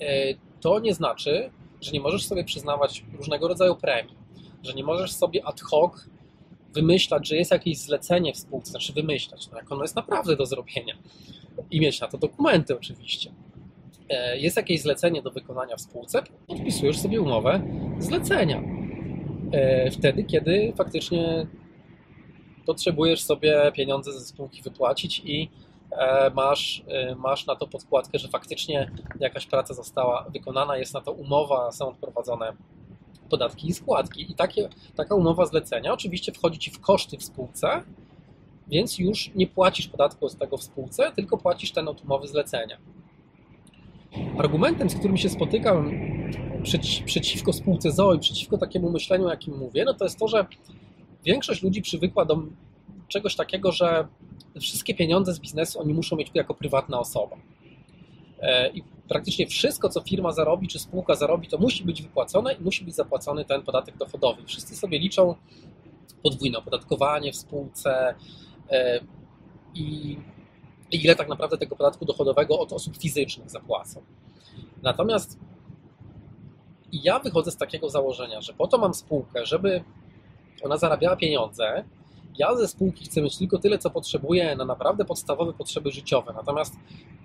e, 0.00 0.34
to 0.60 0.80
nie 0.80 0.94
znaczy, 0.94 1.50
że 1.80 1.92
nie 1.92 2.00
możesz 2.00 2.26
sobie 2.26 2.44
przyznawać 2.44 3.04
różnego 3.12 3.48
rodzaju 3.48 3.76
premii, 3.76 4.16
że 4.62 4.72
nie 4.72 4.84
możesz 4.84 5.12
sobie 5.12 5.46
ad 5.46 5.60
hoc 5.60 6.08
wymyślać, 6.74 7.28
że 7.28 7.36
jest 7.36 7.50
jakieś 7.50 7.78
zlecenie 7.78 8.32
w 8.32 8.36
spółce, 8.36 8.70
znaczy 8.70 8.92
wymyślać, 8.92 9.48
no 9.50 9.58
jak 9.58 9.72
ono 9.72 9.82
jest 9.82 9.96
naprawdę 9.96 10.36
do 10.36 10.46
zrobienia 10.46 10.94
i 11.70 11.80
mieć 11.80 12.00
na 12.00 12.08
to 12.08 12.18
dokumenty 12.18 12.76
oczywiście. 12.76 13.30
E, 14.08 14.38
jest 14.38 14.56
jakieś 14.56 14.82
zlecenie 14.82 15.22
do 15.22 15.30
wykonania 15.30 15.76
w 15.76 15.80
spółce, 15.80 16.22
podpisujesz 16.46 16.98
sobie 16.98 17.20
umowę 17.20 17.60
zlecenia. 17.98 18.62
E, 19.52 19.90
wtedy, 19.90 20.24
kiedy 20.24 20.72
faktycznie 20.76 21.46
potrzebujesz 22.66 23.22
sobie 23.22 23.72
pieniądze 23.74 24.12
ze 24.12 24.20
spółki 24.20 24.62
wypłacić 24.62 25.22
i 25.24 25.50
e, 25.90 26.30
masz, 26.30 26.84
masz 27.16 27.46
na 27.46 27.56
to 27.56 27.66
podkładkę, 27.66 28.18
że 28.18 28.28
faktycznie 28.28 28.90
jakaś 29.20 29.46
praca 29.46 29.74
została 29.74 30.26
wykonana, 30.32 30.76
jest 30.76 30.94
na 30.94 31.00
to 31.00 31.12
umowa, 31.12 31.72
są 31.72 31.88
odprowadzone 31.88 32.52
podatki 33.34 33.68
i 33.68 33.72
składki. 33.72 34.32
I 34.32 34.34
takie, 34.34 34.68
taka 34.96 35.14
umowa 35.14 35.46
zlecenia 35.46 35.92
oczywiście 35.92 36.32
wchodzi 36.32 36.58
Ci 36.58 36.70
w 36.70 36.80
koszty 36.80 37.18
w 37.18 37.24
spółce, 37.24 37.82
więc 38.68 38.98
już 38.98 39.30
nie 39.34 39.46
płacisz 39.46 39.88
podatku 39.88 40.28
z 40.28 40.36
tego 40.36 40.56
w 40.56 40.62
spółce, 40.62 41.12
tylko 41.16 41.36
płacisz 41.36 41.72
ten 41.72 41.88
od 41.88 42.04
umowy 42.04 42.28
zlecenia. 42.28 42.78
Argumentem, 44.38 44.90
z 44.90 44.94
którym 44.94 45.16
się 45.16 45.28
spotykam 45.28 45.90
przeci 46.62 47.04
przeciwko 47.04 47.52
spółce 47.52 47.90
ZOI, 47.90 48.18
przeciwko 48.18 48.58
takiemu 48.58 48.90
myśleniu, 48.90 49.28
jakim 49.28 49.58
mówię, 49.58 49.84
no 49.84 49.94
to 49.94 50.04
jest 50.04 50.18
to, 50.18 50.28
że 50.28 50.46
większość 51.24 51.62
ludzi 51.62 51.82
przywykła 51.82 52.24
do 52.24 52.42
czegoś 53.08 53.36
takiego, 53.36 53.72
że 53.72 54.06
wszystkie 54.60 54.94
pieniądze 54.94 55.34
z 55.34 55.40
biznesu 55.40 55.80
oni 55.80 55.94
muszą 55.94 56.16
mieć 56.16 56.30
jako 56.34 56.54
prywatna 56.54 57.00
osoba. 57.00 57.36
E, 58.40 58.70
I 58.70 58.82
praktycznie 59.08 59.46
wszystko, 59.46 59.88
co 59.88 60.00
firma 60.00 60.32
zarobi, 60.32 60.68
czy 60.68 60.78
spółka 60.78 61.14
zarobi, 61.14 61.48
to 61.48 61.58
musi 61.58 61.84
być 61.84 62.02
wypłacone 62.02 62.52
i 62.52 62.62
musi 62.62 62.84
być 62.84 62.94
zapłacony 62.94 63.44
ten 63.44 63.62
podatek 63.62 63.96
dochodowy. 63.96 64.42
Wszyscy 64.46 64.76
sobie 64.76 64.98
liczą 64.98 65.34
podwójne 66.22 66.58
opodatkowanie 66.58 67.32
w 67.32 67.36
spółce 67.36 68.14
e, 68.70 69.00
i 69.74 70.16
ile 70.92 71.16
tak 71.16 71.28
naprawdę 71.28 71.58
tego 71.58 71.76
podatku 71.76 72.04
dochodowego 72.04 72.60
od 72.60 72.72
osób 72.72 72.96
fizycznych 72.96 73.50
zapłacą. 73.50 74.02
Natomiast 74.82 75.38
ja 76.92 77.18
wychodzę 77.18 77.50
z 77.50 77.56
takiego 77.56 77.90
założenia, 77.90 78.40
że 78.40 78.52
po 78.52 78.66
to 78.66 78.78
mam 78.78 78.94
spółkę, 78.94 79.46
żeby 79.46 79.84
ona 80.62 80.76
zarabiała 80.76 81.16
pieniądze. 81.16 81.84
Ja 82.38 82.56
ze 82.56 82.68
spółki 82.68 83.04
chcę 83.04 83.22
mieć 83.22 83.38
tylko 83.38 83.58
tyle, 83.58 83.78
co 83.78 83.90
potrzebuję 83.90 84.56
na 84.56 84.64
naprawdę 84.64 85.04
podstawowe 85.04 85.52
potrzeby 85.52 85.90
życiowe. 85.90 86.32
Natomiast 86.36 86.74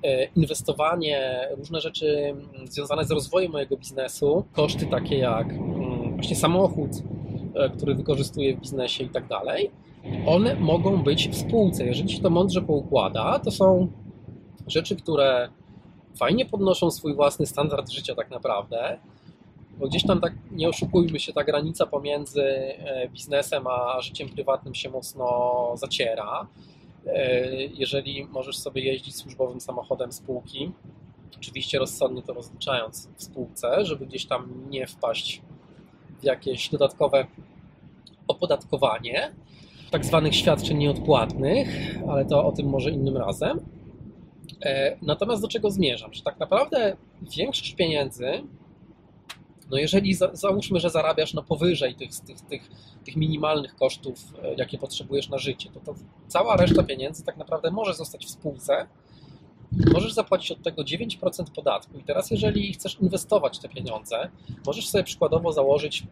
e, 0.04 0.26
inwestowanie, 0.26 1.48
różne 1.58 1.82
rzeczy 1.82 2.18
mm, 2.18 2.68
związane 2.68 3.06
z 3.06 3.12
rozwojem 3.12 3.52
mojego 3.52 3.78
biznesu, 3.78 4.46
koszty 4.54 4.86
takie 4.86 5.18
jak 5.18 5.50
mm, 5.50 6.16
właśnie 6.16 6.36
samochód, 6.36 6.92
e, 7.56 7.70
który 7.70 7.96
wykorzystuję 7.96 8.56
w 8.56 8.60
biznesie 8.60 9.04
i 9.04 9.10
tak 9.10 9.28
dalej, 9.28 9.72
one 10.26 10.56
mogą 10.56 11.04
być 11.04 11.30
w 11.30 11.36
spółce. 11.36 11.86
Jeżeli 11.86 12.10
się 12.10 12.22
to 12.22 12.30
mądrze 12.30 12.62
poukłada, 12.62 13.40
to 13.40 13.52
są 13.52 13.88
rzeczy, 14.68 14.96
które 14.96 15.50
fajnie 16.20 16.46
podnoszą 16.46 16.92
swój 16.92 17.16
własny 17.16 17.46
standard 17.46 17.90
życia 17.92 18.16
tak 18.16 18.32
naprawdę, 18.32 19.00
bo 19.80 19.88
gdzieś 19.88 20.06
tam 20.06 20.22
tak, 20.22 20.34
nie 20.52 20.70
oszukujmy 20.70 21.20
się, 21.20 21.34
ta 21.34 21.44
granica 21.44 21.86
pomiędzy 21.86 22.44
e, 22.44 23.10
biznesem 23.10 23.68
a 23.68 24.02
życiem 24.02 24.30
prywatnym 24.30 24.76
się 24.76 24.90
mocno 24.90 25.72
zaciera. 25.76 26.48
E, 27.08 27.48
jeżeli 27.56 28.26
możesz 28.26 28.58
sobie 28.58 28.82
jeździć 28.82 29.16
służbowym 29.16 29.62
samochodem 29.62 30.12
spółki, 30.12 30.72
oczywiście 31.38 31.80
rozsądnie 31.80 32.22
to 32.22 32.34
rozliczając 32.34 33.10
w 33.18 33.24
spółce, 33.24 33.86
żeby 33.86 34.06
gdzieś 34.06 34.26
tam 34.26 34.70
nie 34.70 34.88
wpaść 34.88 35.42
w 36.20 36.24
jakieś 36.24 36.70
dodatkowe 36.70 37.28
opodatkowanie, 38.28 39.32
tak 39.92 40.06
zwanych 40.06 40.36
świadczeń 40.36 40.78
nieodpłatnych, 40.78 41.98
ale 42.10 42.26
to 42.26 42.46
o 42.46 42.52
tym 42.52 42.70
może 42.70 42.92
innym 42.92 43.18
razem. 43.18 43.60
E, 44.62 44.98
natomiast 45.02 45.42
do 45.42 45.48
czego 45.48 45.72
zmierzam? 45.72 46.14
Że 46.14 46.24
tak 46.24 46.40
naprawdę 46.40 46.98
większość 47.22 47.76
pieniędzy, 47.76 48.44
no 49.70 49.78
jeżeli 49.78 50.14
za, 50.14 50.30
załóżmy, 50.36 50.80
że 50.80 50.90
zarabiasz 50.90 51.34
no 51.34 51.44
powyżej 51.44 51.96
tych, 51.96 52.10
tych, 52.20 52.42
tych, 52.42 52.70
tych 53.06 53.16
minimalnych 53.16 53.76
kosztów, 53.76 54.34
e, 54.44 54.54
jakie 54.56 54.78
potrzebujesz 54.78 55.30
na 55.30 55.38
życie, 55.38 55.70
to, 55.74 55.80
to 55.80 55.96
cała 56.28 56.58
reszta 56.58 56.84
pieniędzy 56.84 57.24
tak 57.24 57.38
naprawdę 57.38 57.72
może 57.72 57.94
zostać 57.94 58.26
w 58.26 58.30
spółce. 58.30 58.88
Możesz 59.94 60.14
zapłacić 60.14 60.52
od 60.52 60.64
tego 60.64 60.82
9% 60.82 61.52
podatku. 61.56 61.98
I 62.00 62.04
teraz, 62.04 62.32
jeżeli 62.32 62.74
chcesz 62.74 62.98
inwestować 63.02 63.60
te 63.60 63.70
pieniądze, 63.70 64.30
możesz 64.66 64.90
sobie 64.90 65.04
przykładowo 65.04 65.52
założyć 65.52 66.04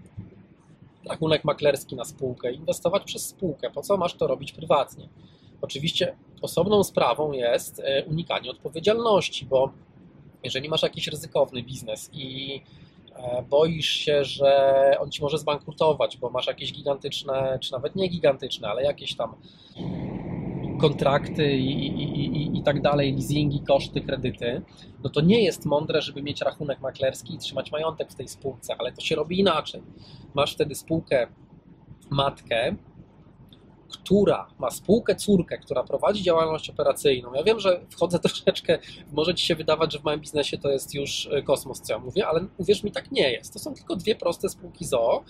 rachunek 1.10 1.43
maklerski 1.43 1.96
na 1.96 2.06
spółkę, 2.06 2.52
inwestować 2.52 3.04
przez 3.04 3.28
spółkę. 3.28 3.70
Po 3.70 3.82
co 3.82 3.98
masz 3.98 4.13
to 4.13 4.28
robić 4.28 4.52
prywatnie? 4.52 5.10
Oczywiście 5.62 6.15
osobną 6.41 6.84
sprawą 6.84 7.32
jest 7.32 7.80
e, 7.80 8.06
unikanie 8.06 8.52
odpowiedzialności, 8.52 9.46
bo 9.46 9.72
jeżeli 10.43 10.70
masz 10.70 10.84
jakiś 10.84 11.08
ryzykowny 11.08 11.63
biznes 11.63 12.10
i 12.13 12.62
boisz 13.49 13.89
się, 13.89 14.23
że 14.23 14.95
on 14.99 15.12
ci 15.12 15.21
może 15.21 15.38
zbankrutować, 15.38 16.17
bo 16.17 16.30
masz 16.30 16.47
jakieś 16.47 16.73
gigantyczne, 16.73 17.60
czy 17.62 17.71
nawet 17.71 17.95
nie 17.95 18.08
gigantyczne, 18.08 18.67
ale 18.67 18.84
jakieś 18.84 19.15
tam 19.15 19.36
kontrakty 20.77 21.58
i, 21.58 21.88
i, 21.88 22.25
i, 22.25 22.58
i 22.60 22.63
tak 22.63 22.82
dalej, 22.82 23.13
leasingi, 23.13 23.62
koszty, 23.67 24.01
kredyty, 24.01 24.62
no 25.03 25.10
to 25.10 25.21
nie 25.21 25.43
jest 25.43 25.65
mądre, 25.65 26.01
żeby 26.01 26.23
mieć 26.23 26.41
rachunek 26.41 26.82
maklerski 26.82 27.34
i 27.34 27.38
trzymać 27.38 27.71
majątek 27.71 28.12
w 28.12 28.15
tej 28.15 28.27
spółce, 28.27 28.75
ale 28.80 28.91
to 28.91 29.01
się 29.01 29.15
robi 29.15 29.39
inaczej. 29.39 29.82
Masz 30.34 30.53
wtedy 30.53 30.75
spółkę 30.75 31.27
matkę, 32.10 32.75
która 33.89 34.47
ma 34.60 34.71
spółkę 34.71 35.15
córkę, 35.15 35.58
która 35.58 35.84
prowadzi 35.84 36.23
działalność 36.23 36.69
operacyjną. 36.69 37.34
Ja 37.34 37.43
wiem, 37.43 37.60
że 37.60 37.82
wchodzę 37.89 38.19
troszeczkę, 38.30 38.80
może 39.12 39.36
ci 39.36 39.45
się 39.45 39.56
wydawać, 39.56 39.93
że 39.93 40.00
w 40.00 40.04
małym 40.04 40.19
biznesie 40.19 40.58
to 40.58 40.69
jest 40.69 40.95
już 40.95 41.30
e, 41.32 41.41
kosmos, 41.41 41.82
co 41.82 41.93
ja 41.93 42.00
mówię, 42.00 42.28
ale 42.28 42.45
uwierz 42.58 42.84
mi, 42.84 42.91
tak 42.91 43.12
nie 43.12 43.32
jest. 43.32 43.54
To 43.54 43.60
są 43.60 43.73
tylko 43.73 43.95
dwie 43.95 44.15
proste 44.15 44.50
spółki 44.50 44.86
ZOO, 44.86 45.23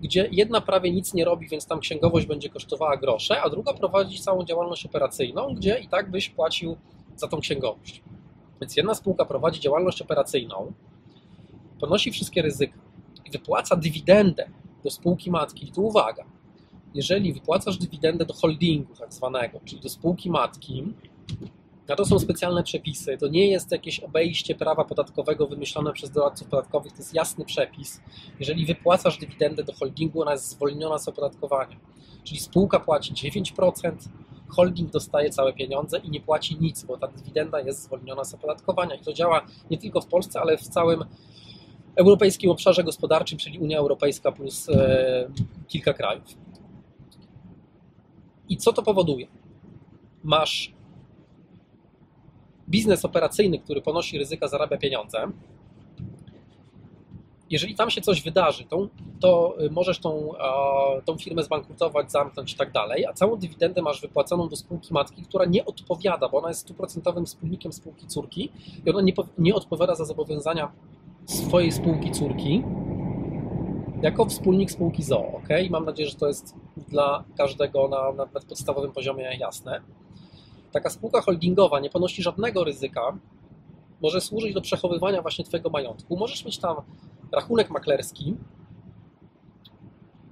gdzie 0.00 0.28
jedna 0.32 0.60
prawie 0.60 0.92
nic 0.92 1.14
nie 1.14 1.24
robi, 1.24 1.48
więc 1.48 1.66
tam 1.66 1.80
księgowość 1.80 2.26
będzie 2.26 2.48
kosztowała 2.48 2.96
grosze, 2.96 3.40
a 3.40 3.50
druga 3.50 3.74
prowadzi 3.74 4.18
całą 4.18 4.44
działalność 4.44 4.86
operacyjną, 4.86 5.54
gdzie 5.54 5.78
i 5.78 5.88
tak 5.88 6.10
byś 6.10 6.30
płacił 6.30 6.76
za 7.16 7.28
tą 7.28 7.40
księgowość. 7.40 8.02
Więc 8.60 8.76
jedna 8.76 8.94
spółka 8.94 9.24
prowadzi 9.24 9.60
działalność 9.60 10.02
operacyjną, 10.02 10.72
ponosi 11.80 12.10
wszystkie 12.10 12.42
ryzyka 12.42 12.78
i 13.26 13.30
wypłaca 13.30 13.76
dywidendę 13.76 14.50
do 14.84 14.90
spółki 14.90 15.30
matki. 15.30 15.68
I 15.68 15.72
tu 15.72 15.86
uwaga, 15.86 16.24
jeżeli 16.94 17.32
wypłacasz 17.32 17.78
dywidendę 17.78 18.24
do 18.24 18.34
holdingu 18.34 18.94
tak 18.94 19.14
zwanego, 19.14 19.60
czyli 19.64 19.80
do 19.80 19.88
spółki 19.88 20.30
matki, 20.30 20.84
na 21.88 21.96
to 21.96 22.04
są 22.04 22.18
specjalne 22.18 22.62
przepisy. 22.62 23.16
To 23.18 23.28
nie 23.28 23.50
jest 23.50 23.72
jakieś 23.72 24.00
obejście 24.00 24.54
prawa 24.54 24.84
podatkowego 24.84 25.46
wymyślone 25.46 25.92
przez 25.92 26.10
doradców 26.10 26.48
podatkowych, 26.48 26.92
to 26.92 26.98
jest 26.98 27.14
jasny 27.14 27.44
przepis. 27.44 28.00
Jeżeli 28.40 28.66
wypłacasz 28.66 29.18
dywidendę 29.18 29.64
do 29.64 29.72
holdingu, 29.72 30.22
ona 30.22 30.32
jest 30.32 30.48
zwolniona 30.48 30.98
z 30.98 31.08
opodatkowania. 31.08 31.76
Czyli 32.24 32.40
spółka 32.40 32.80
płaci 32.80 33.14
9%, 33.14 33.92
holding 34.48 34.90
dostaje 34.90 35.30
całe 35.30 35.52
pieniądze 35.52 35.98
i 35.98 36.10
nie 36.10 36.20
płaci 36.20 36.56
nic, 36.60 36.84
bo 36.84 36.96
ta 36.96 37.08
dywidenda 37.08 37.60
jest 37.60 37.82
zwolniona 37.82 38.24
z 38.24 38.34
opodatkowania. 38.34 38.94
I 38.94 39.00
to 39.00 39.12
działa 39.12 39.46
nie 39.70 39.78
tylko 39.78 40.00
w 40.00 40.06
Polsce, 40.06 40.40
ale 40.40 40.58
w 40.58 40.68
całym 40.68 41.04
europejskim 41.96 42.50
obszarze 42.50 42.84
gospodarczym, 42.84 43.38
czyli 43.38 43.58
Unia 43.58 43.78
Europejska 43.78 44.32
plus 44.32 44.68
e, 44.68 45.28
kilka 45.68 45.92
krajów. 45.92 46.49
I 48.50 48.56
co 48.56 48.72
to 48.72 48.82
powoduje? 48.82 49.26
Masz 50.24 50.72
biznes 52.68 53.04
operacyjny, 53.04 53.58
który 53.58 53.82
ponosi 53.82 54.18
ryzyka, 54.18 54.48
zarabia 54.48 54.76
pieniądze. 54.76 55.30
Jeżeli 57.50 57.74
tam 57.74 57.90
się 57.90 58.00
coś 58.00 58.22
wydarzy, 58.22 58.64
to, 58.64 58.88
to 59.20 59.56
możesz 59.70 59.98
tą, 59.98 60.32
tą 61.04 61.18
firmę 61.18 61.42
zbankrutować, 61.42 62.12
zamknąć 62.12 62.52
i 62.52 62.56
tak 62.56 62.72
dalej, 62.72 63.06
a 63.06 63.12
całą 63.12 63.36
dywidendę 63.36 63.82
masz 63.82 64.00
wypłaconą 64.00 64.48
do 64.48 64.56
spółki 64.56 64.94
matki, 64.94 65.22
która 65.22 65.44
nie 65.44 65.64
odpowiada, 65.64 66.28
bo 66.28 66.38
ona 66.38 66.48
jest 66.48 66.60
stuprocentowym 66.60 67.26
wspólnikiem 67.26 67.72
spółki 67.72 68.06
córki 68.06 68.50
i 68.86 68.90
ona 68.90 69.00
nie, 69.00 69.12
nie 69.38 69.54
odpowiada 69.54 69.94
za 69.94 70.04
zobowiązania 70.04 70.72
swojej 71.26 71.72
spółki 71.72 72.10
córki 72.10 72.62
jako 74.02 74.24
wspólnik 74.26 74.70
spółki 74.70 75.02
ZOO. 75.02 75.32
ok? 75.36 75.48
Mam 75.70 75.84
nadzieję, 75.84 76.08
że 76.08 76.14
to 76.14 76.26
jest 76.26 76.54
dla 76.88 77.24
każdego 77.36 77.88
na, 77.88 78.26
podstawowym 78.26 78.92
poziomie 78.92 79.36
jasne. 79.38 79.80
Taka 80.72 80.90
spółka 80.90 81.20
holdingowa 81.20 81.80
nie 81.80 81.90
ponosi 81.90 82.22
żadnego 82.22 82.64
ryzyka, 82.64 83.18
może 84.02 84.20
służyć 84.20 84.54
do 84.54 84.60
przechowywania 84.60 85.22
właśnie 85.22 85.44
Twojego 85.44 85.70
majątku. 85.70 86.16
Możesz 86.16 86.44
mieć 86.44 86.58
tam 86.58 86.76
rachunek 87.32 87.70
maklerski, 87.70 88.36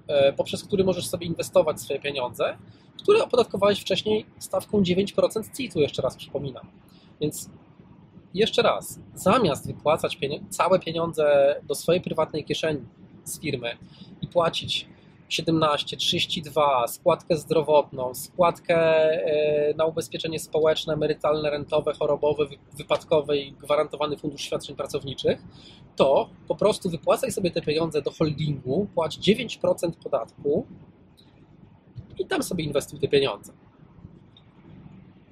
e, 0.07 0.33
poprzez 0.33 0.65
który 0.65 0.85
możesz 0.85 1.09
sobie 1.09 1.27
inwestować 1.27 1.81
swoje 1.81 2.01
pieniądze, 2.01 2.57
które 3.03 3.25
opodatkowałeś 3.25 3.81
wcześniej 3.81 4.27
stawką 4.39 4.83
9% 4.83 5.57
CIT-u, 5.57 5.81
jeszcze 5.81 6.03
raz 6.03 6.17
przypominam. 6.17 6.67
Więc 7.21 7.51
jeszcze 8.35 8.63
raz, 8.63 9.01
zamiast 9.15 9.67
wypłacać 9.67 10.19
całe 10.51 10.79
pieniądze 10.79 11.57
do 11.67 11.75
swojej 11.75 12.01
prywatnej 12.01 12.45
kieszeni 12.45 12.81
z 13.29 13.41
firmy 13.41 13.77
i 14.23 14.27
płacić 14.27 14.89
17, 15.29 15.97
32, 15.97 16.89
składkę 16.89 17.37
zdrowotną, 17.37 18.15
składkę 18.15 18.77
e, 18.77 19.75
na 19.75 19.85
ubezpieczenie 19.85 20.39
społeczne, 20.39 20.95
emerytalne, 20.95 21.51
rentowe, 21.51 21.93
chorobowe, 21.95 22.47
wypadkowe 22.77 23.39
i 23.39 23.53
gwarantowany 23.53 24.17
fundusz 24.17 24.43
świadczeń 24.43 24.77
pracowniczych, 24.77 25.43
to 25.97 26.31
po 26.49 26.55
prostu 26.55 26.91
wypłacaj 26.91 27.33
sobie 27.33 27.51
te 27.51 27.63
pieniądze 27.63 28.03
do 28.03 28.11
holdingu, 28.11 28.89
płać 28.95 29.19
9% 29.19 29.93
podatku 30.03 30.67
i 32.19 32.27
tam 32.27 32.43
sobie 32.43 32.65
inwestuj 32.65 33.01
te 33.01 33.09
pieniądze. 33.09 33.53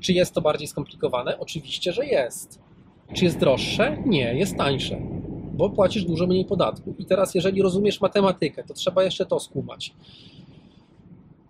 Czy 0.00 0.12
jest 0.12 0.34
to 0.34 0.40
bardziej 0.40 0.68
skomplikowane? 0.68 1.38
Oczywiście, 1.38 1.92
że 1.92 2.06
jest. 2.06 2.60
Czy 3.14 3.24
jest 3.24 3.38
droższe? 3.38 3.96
Nie, 4.06 4.34
jest 4.34 4.56
tańsze 4.56 5.15
bo 5.56 5.70
płacisz 5.70 6.04
dużo 6.04 6.26
mniej 6.26 6.44
podatku. 6.44 6.94
I 6.98 7.04
teraz, 7.06 7.34
jeżeli 7.34 7.62
rozumiesz 7.62 8.00
matematykę, 8.00 8.64
to 8.64 8.74
trzeba 8.74 9.02
jeszcze 9.02 9.26
to 9.26 9.40
skumać. 9.40 9.94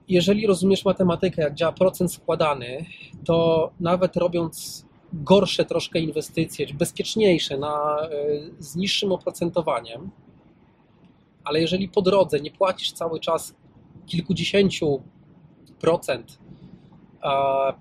Jeżeli 0.08 0.46
rozumiesz 0.46 0.84
matematykę, 0.84 1.42
jak 1.42 1.54
działa 1.54 1.72
procent 1.72 2.12
składany, 2.12 2.84
to 3.24 3.70
nawet 3.80 4.16
robiąc 4.16 4.86
gorsze 5.12 5.64
troszkę 5.64 6.00
inwestycje, 6.00 6.66
bezpieczniejsze, 6.74 7.58
na, 7.58 7.98
e, 8.00 8.08
z 8.58 8.76
niższym 8.76 9.12
oprocentowaniem, 9.12 10.10
ale 11.44 11.60
jeżeli 11.60 11.88
po 11.88 12.02
drodze 12.02 12.40
nie 12.40 12.50
płacisz 12.50 12.92
cały 12.92 13.20
czas 13.20 13.54
kilkudziesięciu 14.06 15.02
procent 15.80 16.38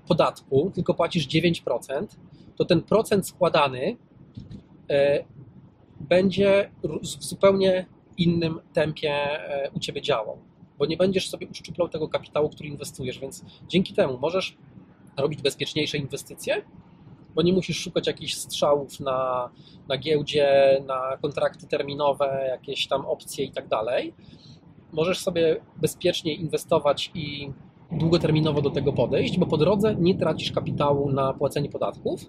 podatku, 0.08 0.72
tylko 0.76 0.94
płacisz 0.94 1.28
9%, 1.28 2.08
to 2.56 2.66
ten 2.66 2.82
procent 2.82 3.28
składany 3.28 3.98
e, 4.90 5.24
będzie 6.00 6.72
w 7.02 7.24
zupełnie 7.24 7.86
innym 8.18 8.60
tempie 8.74 9.12
e, 9.12 9.72
u 9.72 9.80
Ciebie 9.80 10.02
działał, 10.02 10.38
bo 10.78 10.86
nie 10.86 10.98
będziesz 10.98 11.30
sobie 11.30 11.48
uszczuplał 11.48 11.90
tego 11.90 12.08
kapitału, 12.08 12.50
który 12.50 12.70
inwestujesz, 12.70 13.20
więc 13.20 13.44
dzięki 13.68 13.94
temu 13.94 14.18
możesz 14.18 14.58
robić 15.18 15.42
bezpieczniejsze 15.42 15.98
inwestycje, 15.98 16.62
bo 17.36 17.42
nie 17.42 17.54
musisz 17.54 17.80
szukać 17.80 18.08
jakichś 18.08 18.34
strzałów 18.34 19.00
na, 19.00 19.50
na 19.88 19.98
giełdzie, 19.98 20.78
na 20.88 21.18
kontrakty 21.22 21.68
terminowe, 21.68 22.48
jakieś 22.50 22.88
tam 22.88 23.06
opcje 23.06 23.46
i 23.46 23.52
tak 23.52 23.68
dalej. 23.68 24.14
Możesz 24.92 25.20
sobie 25.20 25.62
bezpiecznie 25.78 26.34
inwestować 26.34 27.12
i 27.14 27.52
długoterminowo 27.92 28.62
do 28.62 28.70
tego 28.70 28.94
podejść, 28.94 29.38
bo 29.38 29.46
po 29.46 29.58
drodze 29.58 29.96
nie 29.96 30.16
tracisz 30.16 30.52
kapitału 30.52 31.12
na 31.12 31.34
płacenie 31.34 31.70
podatków, 31.70 32.26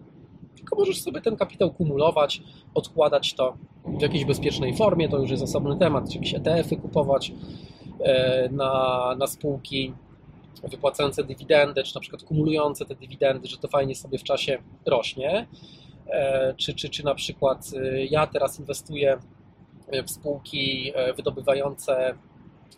tylko 0.56 0.76
możesz 0.76 1.00
sobie 1.02 1.20
ten 1.20 1.36
kapitał 1.36 1.72
kumulować, 1.72 2.42
odkładać 2.74 3.34
to 3.34 3.56
w 3.86 4.02
jakiejś 4.02 4.24
bezpiecznej 4.24 4.76
formie, 4.76 5.08
to 5.08 5.18
już 5.18 5.30
jest 5.30 5.42
osobny 5.42 5.76
temat, 5.76 6.10
czy 6.10 6.18
jakieś 6.18 6.34
ETF-y 6.34 6.76
kupować 6.76 7.32
e, 8.00 8.48
na, 8.52 9.14
na 9.18 9.26
spółki 9.26 9.92
wypłacające 10.70 11.24
dywidendy, 11.24 11.82
czy 11.82 11.94
na 11.94 12.00
przykład 12.00 12.22
kumulujące 12.22 12.84
te 12.84 12.94
dywidendy, 12.94 13.48
że 13.48 13.58
to 13.58 13.68
fajnie 13.68 13.94
sobie 13.94 14.18
w 14.18 14.22
czasie 14.22 14.58
rośnie, 14.86 15.46
e, 16.06 16.54
czy, 16.56 16.74
czy, 16.74 16.88
czy 16.88 17.04
na 17.04 17.14
przykład 17.14 17.70
e, 17.76 18.04
ja 18.04 18.26
teraz 18.26 18.60
inwestuję 18.60 19.18
w 20.06 20.10
spółki 20.10 20.92
wydobywające 21.16 22.14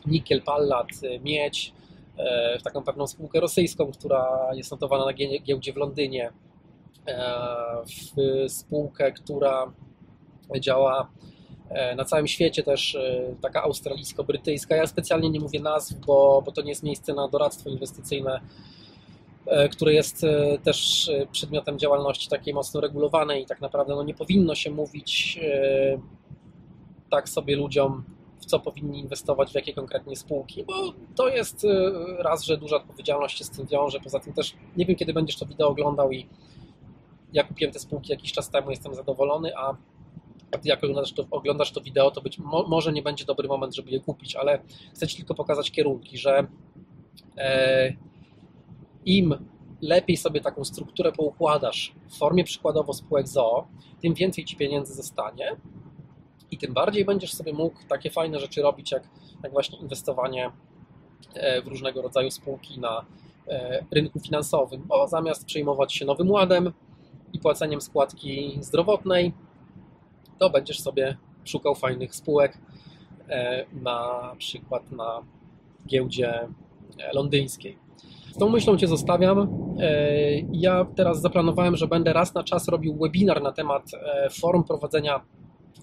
nikiel, 0.06 0.42
pallat, 0.42 0.86
miedź, 1.24 1.72
w 2.60 2.62
taką 2.62 2.82
pewną 2.82 3.06
spółkę 3.06 3.40
rosyjską, 3.40 3.92
która 3.92 4.50
jest 4.54 4.70
notowana 4.70 5.06
na 5.06 5.12
giełdzie 5.42 5.72
w 5.72 5.76
Londynie, 5.76 6.32
w 7.86 8.50
spółkę, 8.52 9.12
która 9.12 9.72
działa 10.60 11.10
e, 11.68 11.94
na 11.94 12.04
całym 12.04 12.26
świecie 12.26 12.62
też 12.62 12.94
e, 12.94 13.34
taka 13.42 13.62
australijsko-brytyjska. 13.62 14.76
Ja 14.76 14.86
specjalnie 14.86 15.30
nie 15.30 15.40
mówię 15.40 15.60
nazw, 15.60 15.94
bo, 16.06 16.42
bo 16.46 16.52
to 16.52 16.62
nie 16.62 16.68
jest 16.68 16.82
miejsce 16.82 17.14
na 17.14 17.28
doradztwo 17.28 17.70
inwestycyjne, 17.70 18.40
e, 19.46 19.68
które 19.68 19.94
jest 19.94 20.26
też 20.62 21.10
przedmiotem 21.32 21.78
działalności 21.78 22.28
takiej 22.28 22.54
mocno 22.54 22.80
regulowanej 22.80 23.42
i 23.42 23.46
tak 23.46 23.60
naprawdę 23.60 23.94
no, 23.94 24.02
nie 24.02 24.14
powinno 24.14 24.54
się 24.54 24.70
mówić 24.70 25.40
tak 27.10 27.28
sobie 27.28 27.56
ludziom, 27.56 28.04
w 28.40 28.46
co 28.46 28.60
powinni 28.60 28.98
inwestować, 28.98 29.52
w 29.52 29.54
jakie 29.54 29.74
konkretnie 29.74 30.16
spółki, 30.16 30.64
bo 30.64 30.92
to 31.16 31.28
jest 31.28 31.66
raz, 32.18 32.44
że 32.44 32.56
duża 32.56 32.76
odpowiedzialność 32.76 33.38
się 33.38 33.44
z 33.44 33.50
tym 33.50 33.66
wiąże, 33.66 34.00
poza 34.00 34.20
tym 34.20 34.32
też 34.32 34.54
nie 34.76 34.86
wiem, 34.86 34.96
kiedy 34.96 35.12
będziesz 35.12 35.36
to 35.36 35.46
wideo 35.46 35.68
oglądał 35.68 36.12
i 36.12 36.26
ja 37.32 37.44
kupiłem 37.44 37.72
te 37.72 37.78
spółki 37.78 38.12
jakiś 38.12 38.32
czas 38.32 38.50
temu, 38.50 38.70
jestem 38.70 38.94
zadowolony, 38.94 39.56
a 39.56 39.76
jak 40.64 40.84
oglądasz 40.84 41.12
to, 41.12 41.26
oglądasz 41.30 41.72
to 41.72 41.80
wideo, 41.80 42.10
to 42.10 42.20
być 42.20 42.38
mo, 42.38 42.62
może 42.68 42.92
nie 42.92 43.02
będzie 43.02 43.24
dobry 43.24 43.48
moment, 43.48 43.74
żeby 43.74 43.90
je 43.90 44.00
kupić, 44.00 44.36
ale 44.36 44.62
chcę 44.94 45.06
Ci 45.08 45.16
tylko 45.16 45.34
pokazać 45.34 45.70
kierunki, 45.70 46.18
że 46.18 46.46
e, 47.36 47.92
im 49.04 49.34
lepiej 49.80 50.16
sobie 50.16 50.40
taką 50.40 50.64
strukturę 50.64 51.12
poukładasz 51.12 51.94
w 52.08 52.18
formie 52.18 52.44
przykładowo 52.44 52.92
spółek 52.92 53.28
ZOO, 53.28 53.68
tym 54.02 54.14
więcej 54.14 54.44
Ci 54.44 54.56
pieniędzy 54.56 54.94
zostanie 54.94 55.56
i 56.50 56.58
tym 56.58 56.74
bardziej 56.74 57.04
będziesz 57.04 57.34
sobie 57.34 57.52
mógł 57.52 57.78
takie 57.88 58.10
fajne 58.10 58.38
rzeczy 58.38 58.62
robić, 58.62 58.92
jak, 58.92 59.08
jak 59.42 59.52
właśnie 59.52 59.78
inwestowanie 59.78 60.50
e, 61.34 61.62
w 61.62 61.66
różnego 61.66 62.02
rodzaju 62.02 62.30
spółki 62.30 62.80
na 62.80 63.06
e, 63.48 63.84
rynku 63.90 64.20
finansowym, 64.20 64.82
bo 64.86 65.08
zamiast 65.08 65.44
przejmować 65.44 65.94
się 65.94 66.04
nowym 66.04 66.30
ładem 66.30 66.72
i 67.32 67.38
płaceniem 67.38 67.80
składki 67.80 68.58
zdrowotnej, 68.60 69.32
to 70.38 70.50
będziesz 70.50 70.80
sobie 70.80 71.16
szukał 71.44 71.74
fajnych 71.74 72.14
spółek, 72.14 72.58
e, 73.28 73.66
na 73.72 74.34
przykład 74.38 74.92
na 74.92 75.22
giełdzie 75.86 76.48
londyńskiej. 77.12 77.78
Z 78.34 78.38
tą 78.38 78.48
myślą 78.48 78.76
Cię 78.76 78.88
zostawiam. 78.88 79.48
Ja 80.52 80.86
teraz 80.96 81.20
zaplanowałem, 81.20 81.76
że 81.76 81.86
będę 81.86 82.12
raz 82.12 82.34
na 82.34 82.44
czas 82.44 82.68
robił 82.68 82.96
webinar 82.96 83.42
na 83.42 83.52
temat 83.52 83.90
form 84.40 84.64
prowadzenia 84.64 85.20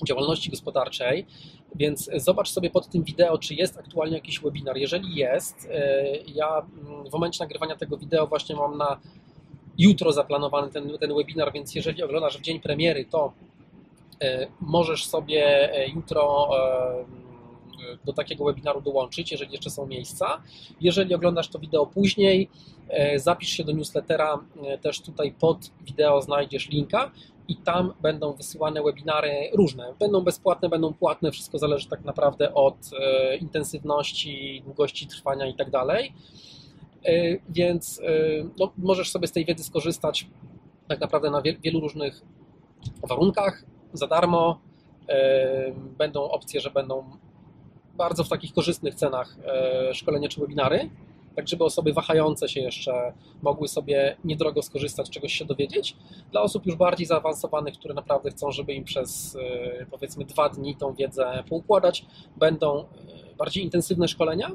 działalności 0.03 0.49
gospodarczej, 0.49 1.25
więc 1.75 2.09
zobacz 2.15 2.49
sobie 2.49 2.69
pod 2.69 2.89
tym 2.89 3.03
wideo, 3.03 3.37
czy 3.37 3.55
jest 3.55 3.77
aktualnie 3.77 4.15
jakiś 4.15 4.39
webinar. 4.39 4.77
Jeżeli 4.77 5.15
jest, 5.15 5.69
e, 5.71 6.03
ja 6.17 6.59
mm, 6.59 7.09
w 7.09 7.13
momencie 7.13 7.43
nagrywania 7.43 7.75
tego 7.75 7.97
wideo 7.97 8.27
właśnie 8.27 8.55
mam 8.55 8.77
na 8.77 8.99
jutro 9.77 10.11
zaplanowany 10.11 10.71
ten, 10.71 10.97
ten 10.97 11.15
webinar, 11.15 11.53
więc 11.53 11.75
jeżeli 11.75 12.03
oglądasz 12.03 12.37
w 12.37 12.41
dzień 12.41 12.59
premiery, 12.59 13.05
to 13.05 13.33
e, 14.21 14.47
możesz 14.61 15.05
sobie 15.05 15.73
e, 15.73 15.87
jutro 15.87 16.49
do 18.05 18.13
takiego 18.13 18.45
webinaru 18.45 18.81
dołączyć, 18.81 19.31
jeżeli 19.31 19.51
jeszcze 19.51 19.69
są 19.69 19.87
miejsca. 19.87 20.41
Jeżeli 20.81 21.15
oglądasz 21.15 21.47
to 21.47 21.59
wideo 21.59 21.85
później, 21.85 22.49
zapisz 23.15 23.49
się 23.49 23.63
do 23.63 23.71
newslettera, 23.71 24.39
też 24.81 25.01
tutaj 25.01 25.31
pod 25.31 25.57
wideo 25.81 26.21
znajdziesz 26.21 26.69
linka 26.69 27.11
i 27.47 27.55
tam 27.55 27.93
będą 28.01 28.33
wysyłane 28.33 28.83
webinary 28.83 29.49
różne. 29.53 29.93
Będą 29.99 30.21
bezpłatne, 30.21 30.69
będą 30.69 30.93
płatne, 30.93 31.31
wszystko 31.31 31.57
zależy 31.57 31.89
tak 31.89 32.05
naprawdę 32.05 32.53
od 32.53 32.75
e, 32.99 33.37
intensywności, 33.37 34.61
długości 34.65 35.07
trwania 35.07 35.47
i 35.47 35.53
tak 35.53 35.69
dalej. 35.69 36.13
E, 37.05 37.37
więc 37.49 37.99
e, 37.99 38.03
no, 38.59 38.71
możesz 38.77 39.11
sobie 39.11 39.27
z 39.27 39.31
tej 39.31 39.45
wiedzy 39.45 39.63
skorzystać 39.63 40.27
tak 40.87 40.99
naprawdę 40.99 41.29
na 41.31 41.41
wielu 41.41 41.79
różnych 41.79 42.21
warunkach, 43.09 43.63
za 43.93 44.07
darmo. 44.07 44.59
Będą 45.97 46.23
opcje, 46.23 46.61
że 46.61 46.69
będą 46.69 47.03
bardzo 47.97 48.23
w 48.23 48.29
takich 48.29 48.53
korzystnych 48.53 48.95
cenach 48.95 49.37
szkolenia 49.93 50.29
czy 50.29 50.41
webinary 50.41 50.89
tak 51.35 51.47
żeby 51.47 51.63
osoby 51.63 51.93
wahające 51.93 52.49
się 52.49 52.59
jeszcze 52.59 53.13
mogły 53.41 53.67
sobie 53.67 54.17
niedrogo 54.23 54.61
skorzystać, 54.61 55.09
czegoś 55.09 55.33
się 55.33 55.45
dowiedzieć. 55.45 55.95
Dla 56.31 56.41
osób 56.41 56.65
już 56.65 56.75
bardziej 56.75 57.07
zaawansowanych, 57.07 57.73
które 57.73 57.93
naprawdę 57.93 58.31
chcą, 58.31 58.51
żeby 58.51 58.73
im 58.73 58.83
przez 58.83 59.37
e, 59.81 59.85
powiedzmy 59.91 60.25
dwa 60.25 60.49
dni 60.49 60.75
tą 60.75 60.93
wiedzę 60.93 61.43
poukładać, 61.49 62.05
będą 62.37 62.79
e, 62.79 62.85
bardziej 63.37 63.63
intensywne 63.63 64.07
szkolenia, 64.07 64.51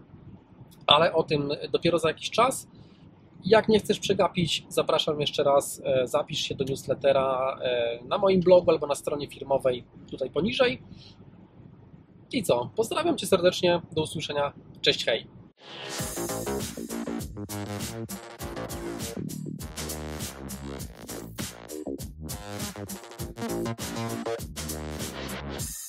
ale 0.91 1.13
o 1.13 1.23
tym 1.23 1.49
dopiero 1.73 1.99
za 1.99 2.09
jakiś 2.09 2.31
czas. 2.31 2.69
Jak 3.45 3.69
nie 3.69 3.79
chcesz 3.79 3.99
przegapić, 3.99 4.67
zapraszam 4.69 5.21
jeszcze 5.21 5.43
raz, 5.43 5.83
e, 5.85 6.07
zapisz 6.07 6.41
się 6.41 6.55
do 6.55 6.65
newslettera 6.65 7.59
na 8.09 8.19
moim 8.19 8.41
blogu 8.41 8.71
albo 8.71 8.87
na 8.87 8.95
stronie 8.95 9.29
firmowej 9.29 9.85
tutaj 10.11 10.31
poniżej. 10.31 10.83
I 12.33 12.43
co? 12.43 12.71
Pozdrawiam 12.77 13.19
Cię 13.19 13.27
serdecznie, 13.27 13.81
do 13.93 14.03
usłyszenia. 14.03 14.53
Cześć, 14.81 15.05
hej! 15.05 15.27
Thank 22.75 23.71
you. 25.61 25.80